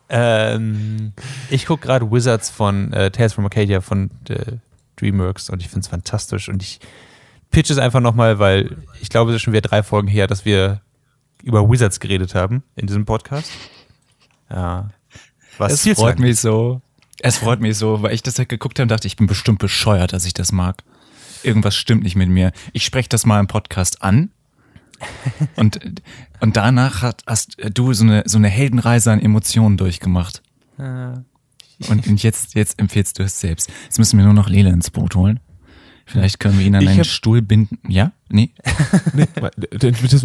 [0.09, 1.13] Ähm,
[1.51, 4.57] ich gucke gerade Wizards von äh, Tales from Arcadia von äh,
[4.97, 6.81] DreamWorks und ich finde es fantastisch und ich
[7.51, 10.45] pitch es einfach nochmal, weil ich glaube, es ist schon wieder drei Folgen her, dass
[10.45, 10.81] wir
[11.43, 13.51] über Wizards geredet haben in diesem Podcast.
[14.51, 14.89] Ja.
[15.59, 16.81] Was Es freut mich so.
[17.21, 19.59] Es freut mich so, weil ich das halt geguckt habe und dachte, ich bin bestimmt
[19.59, 20.85] bescheuert, dass ich das mag.
[21.43, 22.53] Irgendwas stimmt nicht mit mir.
[22.73, 24.31] Ich spreche das mal im Podcast an.
[25.57, 25.79] Und,
[26.41, 30.43] und danach hat, hast du so eine, so eine Heldenreise an Emotionen durchgemacht.
[30.79, 33.71] Und, und jetzt, jetzt empfehlst du es selbst.
[33.85, 35.41] Jetzt müssen wir nur noch Lele ins Boot holen.
[36.07, 37.79] Vielleicht können wir ihn an Ich einen hab- Stuhl binden.
[37.87, 38.13] Ja?
[38.31, 38.51] Nee?
[39.13, 39.27] Nee,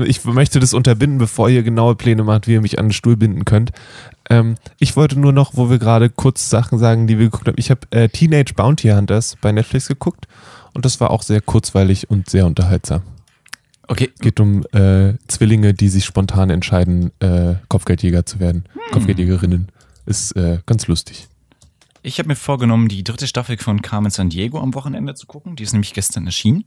[0.06, 3.18] ich möchte das unterbinden, bevor ihr genaue Pläne macht, wie ihr mich an den Stuhl
[3.18, 3.72] binden könnt.
[4.30, 7.58] Ähm, ich wollte nur noch, wo wir gerade kurz Sachen sagen, die wir geguckt haben.
[7.58, 10.28] Ich habe äh, Teenage Bounty Hunters bei Netflix geguckt
[10.74, 13.02] und das war auch sehr kurzweilig und sehr unterhaltsam.
[13.88, 14.12] Okay.
[14.20, 18.66] Geht um äh, Zwillinge, die sich spontan entscheiden, äh, Kopfgeldjäger zu werden.
[18.92, 19.70] Kopfgeldjägerinnen.
[20.06, 21.28] Ist äh, ganz lustig.
[22.02, 25.56] Ich habe mir vorgenommen, die dritte Staffel von Carmen San Diego am Wochenende zu gucken.
[25.56, 26.66] Die ist nämlich gestern erschienen.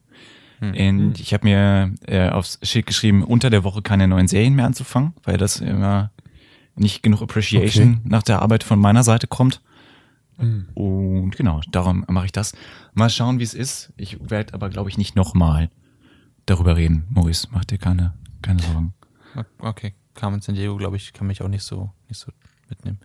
[0.59, 4.65] Und ich habe mir äh, aufs Schild geschrieben, unter der Woche keine neuen Serien mehr
[4.65, 6.11] anzufangen, weil das immer
[6.77, 9.61] nicht genug Appreciation nach der Arbeit von meiner Seite kommt.
[10.39, 12.55] Und genau, darum mache ich das.
[12.95, 13.93] Mal schauen, wie es ist.
[13.99, 15.71] Ich werde aber, glaube ich, nicht nochmal
[16.47, 17.07] darüber reden.
[17.11, 18.95] Maurice, mach dir keine, keine Sorgen.
[19.59, 22.33] Okay, Carmen San Diego, glaube ich, kann mich auch nicht so, nicht so
[22.69, 22.99] mitnehmen.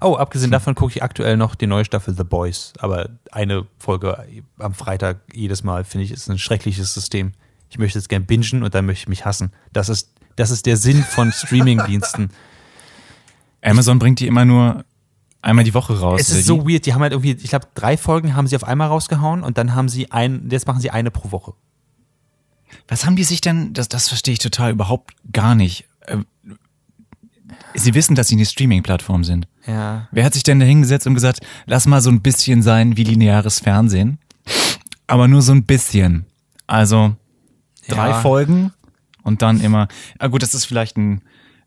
[0.00, 2.72] Oh, abgesehen davon gucke ich aktuell noch die neue Staffel The Boys.
[2.78, 4.24] Aber eine Folge
[4.58, 7.32] am Freitag jedes Mal, finde ich, ist ein schreckliches System.
[7.70, 9.52] Ich möchte es gern bingen und dann möchte ich mich hassen.
[9.72, 12.30] Das ist, das ist der Sinn von Streamingdiensten.
[13.62, 14.84] Amazon bringt die immer nur
[15.42, 16.20] einmal die Woche raus.
[16.20, 16.86] es ist so weird.
[16.86, 19.74] Die haben halt irgendwie, ich glaube, drei Folgen haben sie auf einmal rausgehauen und dann
[19.74, 21.54] haben sie ein, jetzt machen sie eine pro Woche.
[22.88, 25.84] Was haben die sich denn, das, das verstehe ich total überhaupt gar nicht.
[26.06, 26.18] Äh,
[27.74, 29.46] Sie wissen, dass sie eine Streaming-Plattform sind.
[29.66, 30.08] Ja.
[30.12, 33.04] Wer hat sich denn da hingesetzt und gesagt, lass mal so ein bisschen sein wie
[33.04, 34.18] lineares Fernsehen?
[35.06, 36.26] Aber nur so ein bisschen.
[36.66, 37.14] Also
[37.88, 38.20] drei Ja.
[38.20, 38.72] Folgen
[39.22, 39.88] und dann immer.
[40.18, 41.22] Ah gut, das ist vielleicht ein,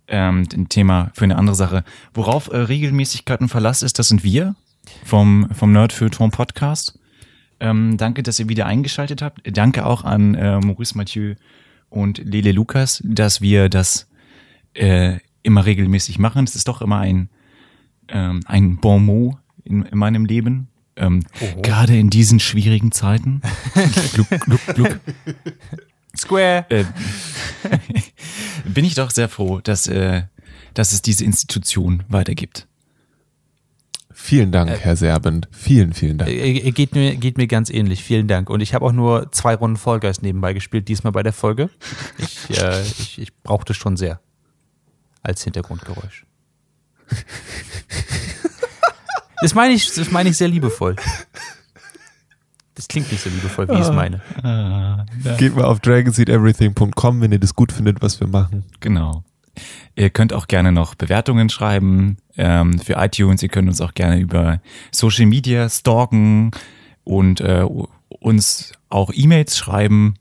[0.08, 1.84] ähm, ein Thema für eine andere Sache.
[2.14, 4.56] Worauf äh, Regelmäßigkeit und Verlass ist, das sind wir
[5.06, 6.97] vom, vom Nerdfeuilleton Podcast.
[7.60, 9.41] Ähm, danke, dass ihr wieder eingeschaltet habt.
[9.45, 11.36] Danke auch an äh, Maurice Mathieu
[11.89, 14.08] und Lele Lukas, dass wir das
[14.74, 16.43] äh, immer regelmäßig machen.
[16.43, 17.30] Es ist doch immer ein,
[18.08, 20.68] ähm, ein Bon mot in, in meinem Leben.
[20.95, 21.24] Ähm,
[21.62, 23.41] Gerade in diesen schwierigen Zeiten.
[24.14, 24.99] gluck, gluck, gluck.
[26.16, 26.66] Square.
[26.70, 26.86] Äh,
[28.66, 30.24] bin ich doch sehr froh, dass, äh,
[30.74, 32.68] dass es diese Institution weitergibt.
[34.26, 35.49] Vielen Dank, Herr Serbent.
[35.51, 36.32] Vielen, vielen Dank.
[36.32, 38.05] Äh, Geht mir, geht mir ganz ähnlich.
[38.05, 38.49] Vielen Dank.
[38.49, 41.69] Und ich habe auch nur zwei Runden Vollgeist nebenbei gespielt, diesmal bei der Folge.
[42.17, 44.21] Ich, äh, ich, ich brauchte schon sehr.
[45.24, 46.26] Als Hintergrundgeräusch.
[49.41, 50.95] Das meine ich, das meine ich sehr liebevoll.
[52.76, 54.21] Das klingt nicht so liebevoll, wie ich es meine.
[55.38, 58.63] Geht mal auf dragonseedeverything.com, wenn ihr das gut findet, was wir machen.
[58.80, 59.26] Genau.
[59.95, 63.43] Ihr könnt auch gerne noch Bewertungen schreiben ähm, für iTunes.
[63.43, 66.51] Ihr könnt uns auch gerne über Social Media stalken
[67.04, 67.66] und äh,
[68.20, 70.16] uns auch E-Mails schreiben.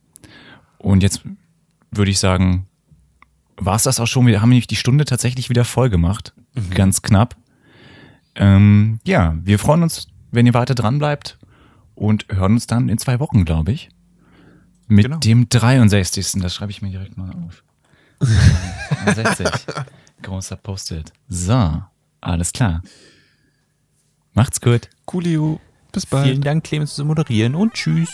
[0.79, 1.23] Und jetzt
[1.91, 2.67] würde ich sagen,
[3.57, 4.27] war es das auch schon.
[4.27, 6.35] Wir haben nämlich die Stunde tatsächlich wieder voll gemacht.
[6.75, 7.37] Ganz knapp.
[8.35, 11.39] Ähm, ja, wir freuen uns, wenn ihr weiter dran bleibt
[11.95, 13.91] und hören uns dann in zwei Wochen, glaube ich.
[14.89, 15.19] Mit Genau.
[15.19, 16.33] dem 63.
[16.43, 17.63] Das schreibe ich mir direkt mal auf.
[19.05, 19.49] 63.
[20.23, 21.13] Großer Post-it.
[21.29, 21.83] So,
[22.21, 22.83] alles klar.
[24.35, 24.89] Macht's gut.
[25.07, 25.61] Coolio.
[25.93, 26.27] Bis bald.
[26.27, 28.09] Vielen Dank, Clemens, zu moderieren und tschüss.